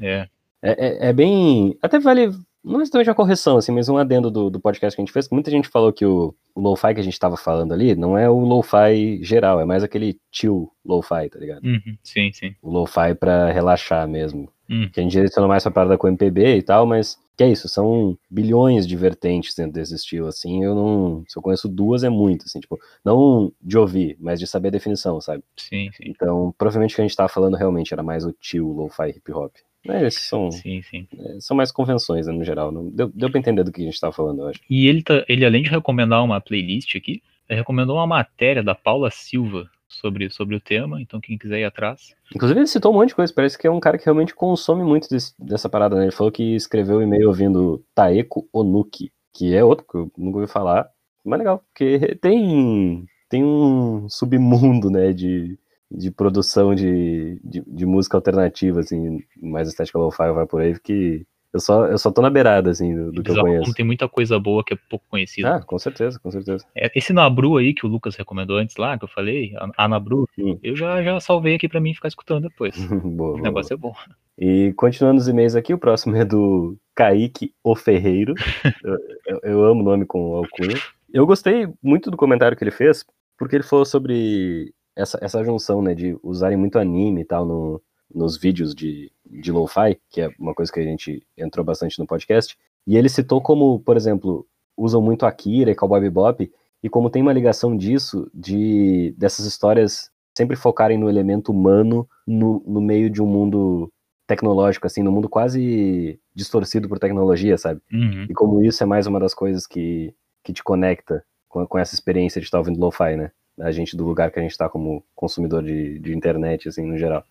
[0.00, 0.28] É,
[0.62, 1.76] É, é- é bem.
[1.82, 2.30] Até vale.
[2.64, 5.28] Não exatamente uma correção, assim, mas um adendo do, do podcast que a gente fez.
[5.28, 8.18] que Muita gente falou que o, o lo-fi que a gente tava falando ali não
[8.18, 11.64] é o lo-fi geral, é mais aquele chill lo-fi, tá ligado?
[11.64, 12.54] uhum, sim, sim.
[12.60, 14.50] O lo-fi pra relaxar mesmo.
[14.68, 14.90] Hum.
[14.92, 17.68] Que a gente direcionou mais pra parada com MPB e tal, mas que é isso,
[17.68, 20.64] são bilhões de vertentes dentro desse estilo, assim.
[20.64, 21.24] Eu não.
[21.28, 24.72] Se eu conheço duas é muito, assim, tipo, não de ouvir, mas de saber a
[24.72, 25.44] definição, sabe?
[25.56, 26.02] Sim, sim.
[26.08, 29.32] Então, provavelmente o que a gente tava falando realmente era mais o chill lo-fi hip
[29.32, 29.54] hop.
[29.86, 30.50] Mas esses são.
[30.50, 31.06] Sim, sim.
[31.16, 32.72] É, são mais convenções, né, no geral.
[32.72, 34.60] Não, deu, deu pra entender do que a gente tava falando, eu acho.
[34.68, 38.74] E ele, tá, ele, além de recomendar uma playlist aqui, ele recomendou uma matéria da
[38.74, 42.14] Paula Silva sobre, sobre o tema, então quem quiser ir atrás.
[42.34, 43.32] Inclusive, ele citou um monte de coisa.
[43.32, 46.04] Parece que é um cara que realmente consome muito desse- dessa parada, né?
[46.04, 50.38] Ele falou que escreveu o e-mail ouvindo Taeko Onuki, que é outro que eu nunca
[50.38, 50.88] ouvi falar.
[51.24, 55.58] Mas legal, porque tem, tem um submundo, né, de,
[55.90, 61.26] de produção de, de, de música alternativa, assim, mais estética lo-fi vai por aí, que
[61.52, 63.72] eu só, eu só tô na beirada, assim, do, do que eu conheço.
[63.74, 65.56] tem muita coisa boa que é pouco conhecida.
[65.56, 66.64] Ah, com certeza, com certeza.
[66.76, 69.88] É, Esse Nabru aí que o Lucas recomendou antes lá, que eu falei, a, a
[69.88, 70.28] Nabru,
[70.62, 72.74] eu já, já salvei aqui pra mim ficar escutando depois.
[72.86, 73.40] boa, O boa, boa.
[73.42, 73.92] negócio é bom.
[74.38, 78.34] E continuando os e-mails aqui, o próximo é do Kaique O Ferreiro.
[78.84, 78.96] eu,
[79.26, 80.76] eu- eu amo o nome com alcunha.
[81.12, 83.04] Eu gostei muito do comentário que ele fez,
[83.38, 87.80] porque ele falou sobre essa, essa junção, né, de usarem muito anime e tal no,
[88.12, 92.06] nos vídeos de, de lo-fi, que é uma coisa que a gente entrou bastante no
[92.06, 92.56] podcast.
[92.86, 94.46] E ele citou como, por exemplo,
[94.76, 96.50] usam muito Akira e Cowboy Bebop,
[96.82, 102.62] e como tem uma ligação disso, de dessas histórias sempre focarem no elemento humano no,
[102.64, 103.92] no meio de um mundo
[104.28, 107.80] tecnológico, assim, no mundo quase distorcido por tecnologia, sabe?
[107.92, 108.26] Uhum.
[108.28, 111.94] E como isso é mais uma das coisas que, que te conecta com, com essa
[111.94, 113.32] experiência de estar ouvindo lo-fi, né?
[113.58, 116.96] A gente do lugar que a gente tá como consumidor de, de internet, assim, no
[116.96, 117.24] geral.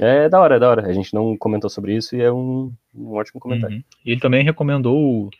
[0.00, 0.86] É da hora, é da hora.
[0.86, 3.76] A gente não comentou sobre isso e é um, um ótimo comentário.
[3.76, 3.82] Uhum.
[4.04, 5.30] E ele também recomendou o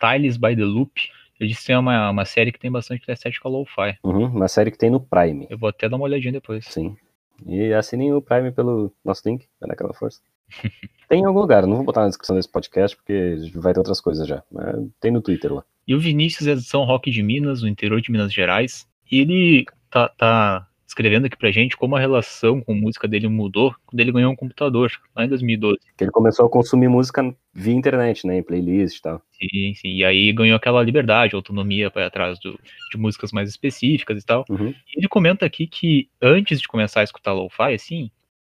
[0.00, 0.92] Tiles by the Loop.
[1.40, 3.98] Ele disse que é uma, uma série que tem bastante estética lo-fi.
[4.04, 6.64] Uhum, uma série que tem no Prime, Eu vou até dar uma olhadinha depois.
[6.66, 6.96] sim.
[7.44, 10.20] E assinem o Prime pelo nosso link, vai dar aquela força.
[11.08, 14.00] Tem em algum lugar, não vou botar na descrição desse podcast porque vai ter outras
[14.00, 14.42] coisas já.
[14.50, 15.64] Mas tem no Twitter lá.
[15.86, 18.88] E o Vinícius é de São Roque de Minas, no interior de Minas Gerais.
[19.10, 23.74] E ele tá, tá escrevendo aqui pra gente como a relação com música dele mudou
[23.84, 25.78] quando ele ganhou um computador, lá em 2012.
[25.98, 28.38] Que ele começou a consumir música via internet, né?
[28.38, 29.20] Em playlist e tal.
[29.32, 29.88] Sim, sim.
[29.88, 32.58] E aí ganhou aquela liberdade, autonomia para atrás do,
[32.90, 34.44] de músicas mais específicas e tal.
[34.48, 34.68] Uhum.
[34.68, 38.10] E ele comenta aqui que antes de começar a escutar lo-fi, assim,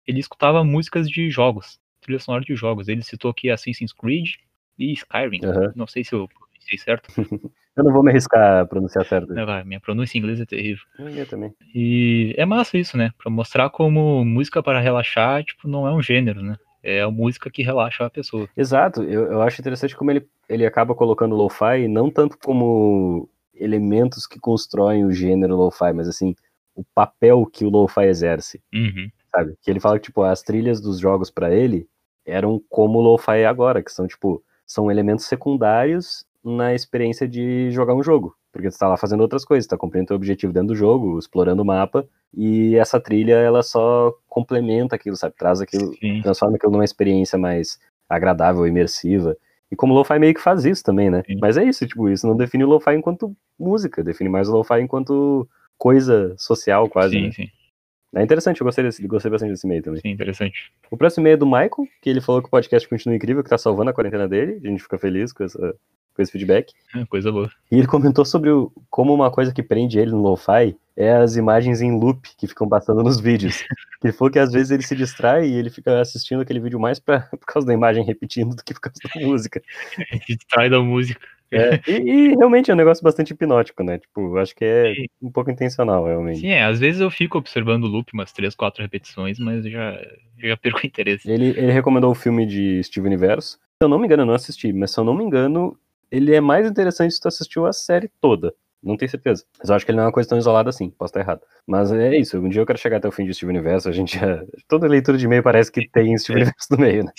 [0.07, 2.87] ele escutava músicas de jogos, trilha sonora de jogos.
[2.87, 4.33] Ele citou aqui Assassin's Creed
[4.79, 5.41] e Skyrim.
[5.43, 5.73] Aham.
[5.75, 6.27] Não sei se eu
[6.71, 7.09] pronunciei certo.
[7.75, 9.33] Eu não vou me arriscar a pronunciar certo.
[9.33, 10.83] Não, vai, minha pronúncia em inglês é terrível.
[10.99, 11.53] Eu também.
[11.73, 13.11] E é massa isso, né?
[13.17, 16.57] Pra mostrar como música para relaxar, tipo, não é um gênero, né?
[16.83, 18.49] É a música que relaxa a pessoa.
[18.57, 24.25] Exato, eu, eu acho interessante como ele, ele acaba colocando lo-fi não tanto como elementos
[24.27, 26.35] que constroem o gênero lo-fi, mas assim,
[26.75, 29.09] o papel que o lo-fi exerce, Uhum.
[29.33, 29.55] sabe?
[29.61, 31.87] Que ele fala que, tipo, as trilhas dos jogos pra ele
[32.25, 37.69] eram como o lo-fi é agora, que são, tipo, são elementos secundários na experiência de
[37.71, 38.35] jogar um jogo.
[38.51, 41.61] Porque você tá lá fazendo outras coisas, tá cumprindo teu objetivo dentro do jogo, explorando
[41.61, 45.35] o mapa, e essa trilha, ela só complementa aquilo, sabe?
[45.37, 46.21] Traz aquilo, Sim.
[46.21, 47.79] transforma aquilo numa experiência mais
[48.09, 49.37] agradável, imersiva.
[49.71, 51.23] E como o lo-fi meio que faz isso também, né?
[51.25, 51.37] Sim.
[51.39, 54.81] Mas é isso, tipo, isso não define o lo-fi enquanto música, define mais o lo-fi
[54.81, 57.15] enquanto coisa social, quase.
[57.15, 57.31] sim, né?
[57.31, 57.47] sim,
[58.15, 60.01] É interessante, eu gostei, desse, gostei bastante desse meio também.
[60.01, 60.73] sim, interessante.
[60.89, 63.49] O próximo e-mail é do Michael, que ele falou que o podcast continua incrível, que
[63.49, 64.59] tá salvando a quarentena dele.
[64.63, 65.73] A gente fica feliz com, essa,
[66.13, 66.73] com esse feedback.
[66.95, 67.49] É, coisa boa.
[67.71, 71.35] E ele comentou sobre o, como uma coisa que prende ele no lo-fi é as
[71.35, 73.63] imagens em loop que ficam passando nos vídeos.
[74.03, 76.99] Ele falou que às vezes ele se distrai e ele fica assistindo aquele vídeo mais
[76.99, 79.61] pra, por causa da imagem repetindo do que por causa da música.
[79.95, 81.21] A gente distrai da música.
[81.51, 83.99] É, e, e realmente é um negócio bastante hipnótico, né?
[83.99, 85.05] Tipo, acho que é Sim.
[85.21, 86.39] um pouco intencional, realmente.
[86.39, 90.01] Sim, é, às vezes eu fico observando o loop umas três, quatro repetições, mas já,
[90.37, 91.29] já perco o interesse.
[91.29, 93.51] Ele, ele recomendou o filme de Steve Universo.
[93.51, 95.77] Se eu não me engano, eu não assisti, mas se eu não me engano,
[96.11, 98.53] ele é mais interessante se tu assistiu a série toda.
[98.83, 99.45] Não tenho certeza.
[99.59, 101.41] Mas eu acho que ele não é uma coisa tão isolada assim, posso estar errado.
[101.67, 103.91] Mas é isso, um dia eu quero chegar até o fim de Steve Universo, a
[103.91, 104.43] gente já...
[104.67, 106.43] Toda leitura de e-mail parece que tem Steve É.
[106.43, 107.11] Universo no meio, né?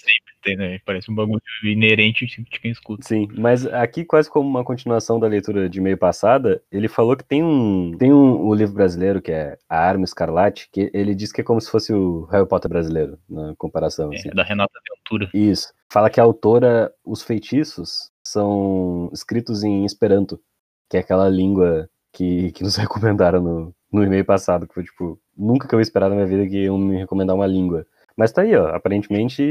[0.43, 0.81] Tem, né?
[0.85, 3.07] Parece um bagulho inerente de quem escuta.
[3.07, 7.23] Sim, mas aqui quase como uma continuação da leitura de e-mail passada, ele falou que
[7.23, 11.31] tem um tem um, o livro brasileiro que é A Arma Escarlate, que ele diz
[11.31, 14.31] que é como se fosse o Harry Potter brasileiro, na comparação, assim.
[14.31, 15.31] É, da Renata Ventura.
[15.33, 15.73] Isso.
[15.93, 20.41] Fala que a autora, os feitiços são escritos em Esperanto,
[20.89, 25.19] que é aquela língua que, que nos recomendaram no, no e-mail passado, que foi tipo,
[25.37, 27.87] nunca que eu ia esperar na minha vida que iam me recomendar uma língua.
[28.17, 29.43] Mas tá aí, ó, aparentemente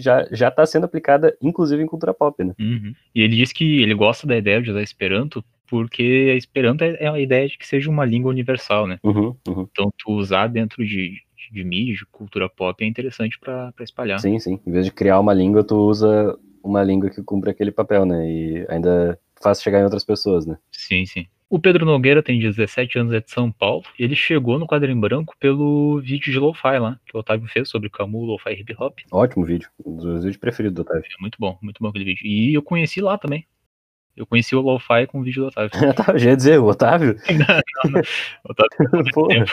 [0.00, 2.54] já, já tá sendo aplicada, inclusive em cultura pop, né?
[2.60, 2.92] Uhum.
[3.14, 6.96] E ele diz que ele gosta da ideia de usar Esperanto porque a Esperanto é
[7.00, 8.98] é a ideia de que seja uma língua universal, né?
[9.02, 9.66] Uhum, uhum.
[9.70, 11.14] Então tu usar dentro de,
[11.50, 14.20] de mídia, de cultura pop, é interessante pra espalhar.
[14.20, 14.60] Sim, sim.
[14.66, 18.28] Em vez de criar uma língua, tu usa uma língua que cumpre aquele papel, né?
[18.30, 20.56] E ainda faz chegar em outras pessoas, né?
[20.70, 21.26] Sim, sim.
[21.50, 23.84] O Pedro Nogueira tem 17 anos, é de São Paulo.
[23.98, 27.46] E ele chegou no quadro em branco pelo vídeo de lo-fi lá, que o Otávio
[27.46, 28.98] fez sobre Camu, lo-fi hip hop.
[29.10, 29.68] Ótimo vídeo.
[29.84, 31.04] Um dos vídeos preferidos do Otávio.
[31.04, 32.26] É muito bom, muito bom aquele vídeo.
[32.26, 33.46] E eu conheci lá também.
[34.16, 35.70] Eu conheci o lo-fi com o vídeo do Otávio.
[35.94, 37.16] Tá, já ia dizer, o Otávio?
[38.44, 39.44] O Otávio Porra.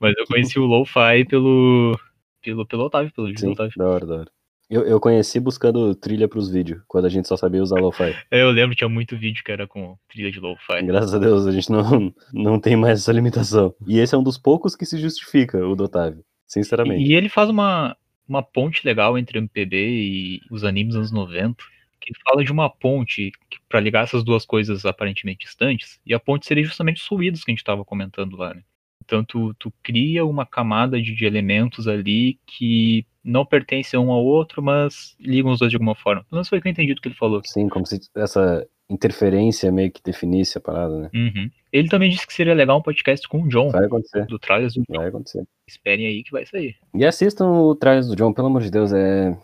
[0.00, 1.96] Mas eu conheci o lo-fi pelo,
[2.42, 3.72] pelo, pelo Otávio, pelo vídeo Sim, do Otávio.
[3.76, 4.30] da hora, da hora.
[4.68, 8.14] Eu, eu conheci buscando trilha pros vídeos, quando a gente só sabia usar lo-fi.
[8.30, 10.82] É, eu lembro, tinha muito vídeo que era com trilha de lo-fi.
[10.82, 13.74] Graças a Deus, a gente não, não tem mais essa limitação.
[13.86, 16.24] E esse é um dos poucos que se justifica, o do Otávio.
[16.46, 17.02] Sinceramente.
[17.02, 17.96] E, e ele faz uma,
[18.28, 21.62] uma ponte legal entre o MPB e os animes anos 90,
[22.00, 23.32] que fala de uma ponte
[23.68, 27.50] pra ligar essas duas coisas aparentemente distantes, e a ponte seria justamente os ruídos que
[27.50, 28.62] a gente estava comentando lá, né?
[29.04, 34.24] Então tu, tu cria uma camada de, de elementos ali que não pertencem um ao
[34.24, 36.24] outro, mas ligam os dois de alguma forma.
[36.30, 37.40] Menos foi que eu entendi do que ele falou.
[37.44, 41.10] Sim, como se essa interferência meio que definisse a parada, né?
[41.14, 41.50] Uhum.
[41.72, 44.74] Ele também disse que seria legal um podcast com o John, Vai acontecer, do Trailers
[44.74, 44.98] do John.
[44.98, 45.44] vai acontecer.
[45.66, 46.76] Esperem aí que vai sair.
[46.94, 49.36] E assistam o Trailers do John, pelo amor de Deus, é.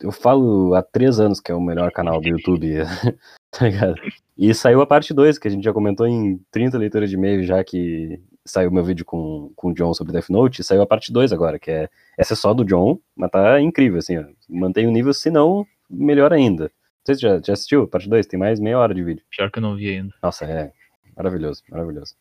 [0.00, 2.68] Eu falo há três anos que é o melhor canal do YouTube,
[3.50, 3.96] tá ligado?
[4.36, 7.42] E saiu a parte 2, que a gente já comentou em 30 leituras de e-mail,
[7.42, 8.20] já que
[8.50, 11.58] saiu meu vídeo com, com o John sobre Death Note, saiu a parte 2 agora,
[11.58, 11.88] que é.
[12.16, 14.24] Essa é só do John, mas tá incrível, assim, ó.
[14.48, 16.64] Mantém o nível, se não, melhor ainda.
[16.64, 16.70] Não
[17.06, 19.24] sei se já, já assistiu a parte 2, tem mais meia hora de vídeo.
[19.30, 20.14] Pior que eu não vi ainda.
[20.22, 20.72] Nossa, é
[21.16, 22.14] maravilhoso, maravilhoso.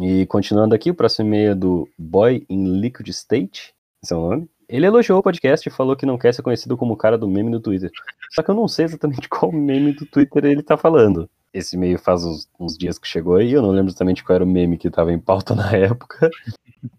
[0.00, 4.20] E continuando aqui, o próximo e-mail é do Boy in Liquid State, esse é o
[4.20, 4.48] nome.
[4.68, 7.28] Ele elogiou o podcast e falou que não quer ser conhecido como o cara do
[7.28, 7.90] meme do Twitter.
[8.30, 11.28] Só que eu não sei exatamente qual meme do Twitter ele tá falando.
[11.52, 14.44] Esse e-mail faz uns, uns dias que chegou aí, eu não lembro exatamente qual era
[14.44, 16.30] o meme que tava em pauta na época.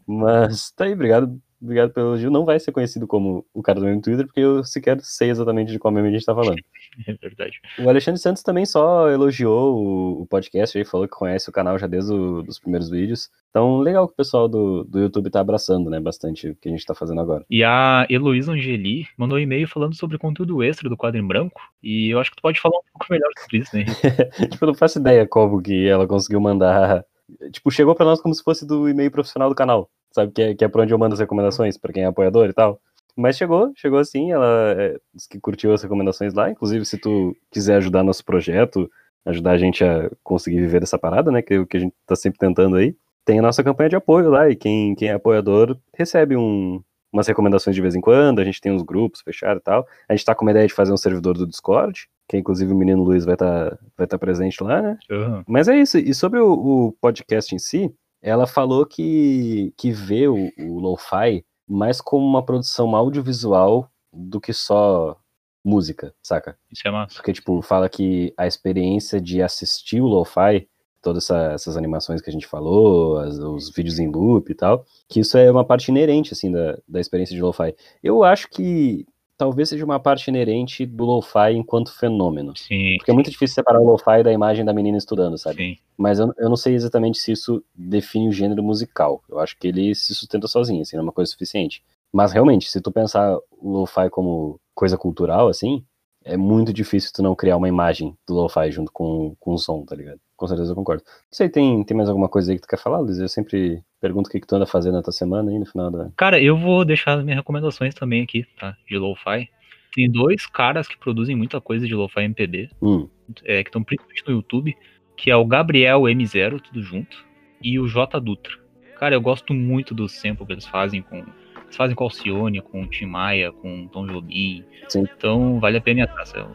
[0.07, 2.29] Mas tá aí, obrigado, obrigado pelo elogio.
[2.29, 5.71] Não vai ser conhecido como o cara do meme Twitter, porque eu sequer sei exatamente
[5.71, 6.61] de qual meme a gente tá falando.
[7.07, 7.59] É verdade.
[7.79, 11.75] O Alexandre Santos também só elogiou o, o podcast aí, falou que conhece o canal
[11.79, 13.31] já desde os primeiros vídeos.
[13.49, 16.71] Então, legal que o pessoal do, do YouTube tá abraçando, né, bastante o que a
[16.71, 17.43] gente tá fazendo agora.
[17.49, 21.61] E a Heloísa Angeli mandou um e-mail falando sobre conteúdo extra do quadro em branco.
[21.81, 23.85] E eu acho que tu pode falar um pouco melhor sobre isso, né?
[24.51, 27.03] Tipo, eu não faço ideia como que ela conseguiu mandar.
[27.51, 30.31] Tipo, chegou pra nós como se fosse do e-mail profissional do canal, sabe?
[30.31, 32.53] Que é, que é pra onde eu mando as recomendações, pra quem é apoiador e
[32.53, 32.79] tal.
[33.15, 36.49] Mas chegou, chegou assim, ela é, disse que curtiu as recomendações lá.
[36.49, 38.89] Inclusive, se tu quiser ajudar nosso projeto,
[39.25, 41.41] ajudar a gente a conseguir viver dessa parada, né?
[41.41, 42.95] Que é o que a gente tá sempre tentando aí.
[43.25, 46.81] Tem a nossa campanha de apoio lá, e quem, quem é apoiador recebe um,
[47.13, 49.87] umas recomendações de vez em quando, a gente tem uns grupos fechados e tal.
[50.09, 52.75] A gente tá com uma ideia de fazer um servidor do Discord, que inclusive o
[52.75, 54.97] menino Luiz vai estar tá, vai tá presente lá, né?
[55.09, 55.43] Aham.
[55.47, 55.97] Mas é isso.
[55.97, 57.93] E sobre o, o podcast em si,
[58.23, 64.53] ela falou que, que vê o, o Lo-Fi mais como uma produção audiovisual do que
[64.53, 65.17] só
[65.63, 66.57] música, saca?
[66.71, 67.15] Isso é massa.
[67.15, 70.67] Porque, tipo, fala que a experiência de assistir o Lo-Fi,
[71.01, 74.85] todas essa- essas animações que a gente falou, as- os vídeos em loop e tal,
[75.09, 77.75] que isso é uma parte inerente, assim, da, da experiência de Lo-Fi.
[78.01, 79.05] Eu acho que
[79.37, 82.55] talvez seja uma parte inerente do Lo-Fi enquanto fenômeno.
[82.55, 82.97] Sim.
[82.97, 85.57] Porque é muito difícil separar o Lo-Fi da imagem da menina estudando, sabe?
[85.57, 85.77] Sim.
[85.97, 89.23] Mas eu, eu não sei exatamente se isso define o gênero musical.
[89.29, 91.83] Eu acho que ele se sustenta sozinho, assim, não é uma coisa suficiente.
[92.11, 95.83] Mas realmente, se tu pensar o lo-fi como coisa cultural, assim,
[96.23, 99.83] é muito difícil tu não criar uma imagem do lo-fi junto com, com o som,
[99.83, 100.19] tá ligado?
[100.37, 101.03] Com certeza eu concordo.
[101.05, 103.17] Não sei, tem, tem mais alguma coisa aí que tu quer falar, Luiz?
[103.17, 105.89] Eu sempre pergunto o que, que tu anda fazendo na tua semana aí no final
[105.89, 106.09] da.
[106.17, 108.75] Cara, eu vou deixar as minhas recomendações também aqui, tá?
[108.85, 109.47] De lo-fi.
[109.95, 113.07] Tem dois caras que produzem muita coisa de lo-fi MPB, Hum,
[113.45, 114.75] é, que estão principalmente no YouTube,
[115.15, 117.15] que é o Gabriel M0, tudo junto,
[117.61, 118.53] e o J Dutra.
[118.99, 121.17] Cara, eu gosto muito do sample que eles fazem com.
[121.17, 124.65] Eles fazem com Alcione, com Tim Maia, com Tom Jobim.
[124.89, 125.05] Sim.
[125.17, 126.33] Então vale a pena ir atrás.
[126.35, 126.45] é,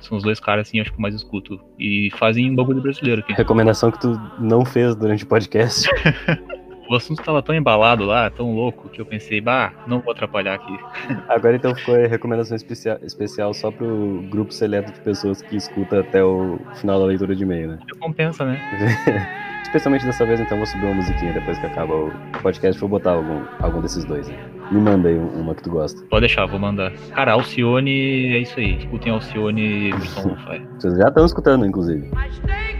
[0.00, 1.58] São os dois caras, assim, acho que mais escuto.
[1.78, 3.32] E fazem um bagulho brasileiro aqui.
[3.32, 5.88] recomendação que tu não fez durante o podcast.
[6.92, 10.52] O assunto tava tão embalado lá, tão louco, que eu pensei, bah, não vou atrapalhar
[10.56, 10.78] aqui.
[11.26, 16.00] Agora então ficou a recomendação especial, especial só pro grupo seleto de pessoas que escuta
[16.00, 17.78] até o final da leitura de e-mail, né?
[17.98, 18.60] Compensa, né?
[19.62, 22.12] Especialmente dessa vez, então, vou subir uma musiquinha depois que acaba o
[22.42, 22.78] podcast.
[22.78, 24.28] Vou botar algum, algum desses dois.
[24.28, 24.36] Né?
[24.70, 26.04] Me manda aí um- uma que tu gosta.
[26.10, 26.92] Pode deixar, vou mandar.
[27.14, 28.76] Cara, Alcione é isso aí.
[28.76, 30.36] Escutem Alcione versão.
[30.78, 32.06] Vocês já estão escutando, inclusive.
[32.08, 32.71] I stay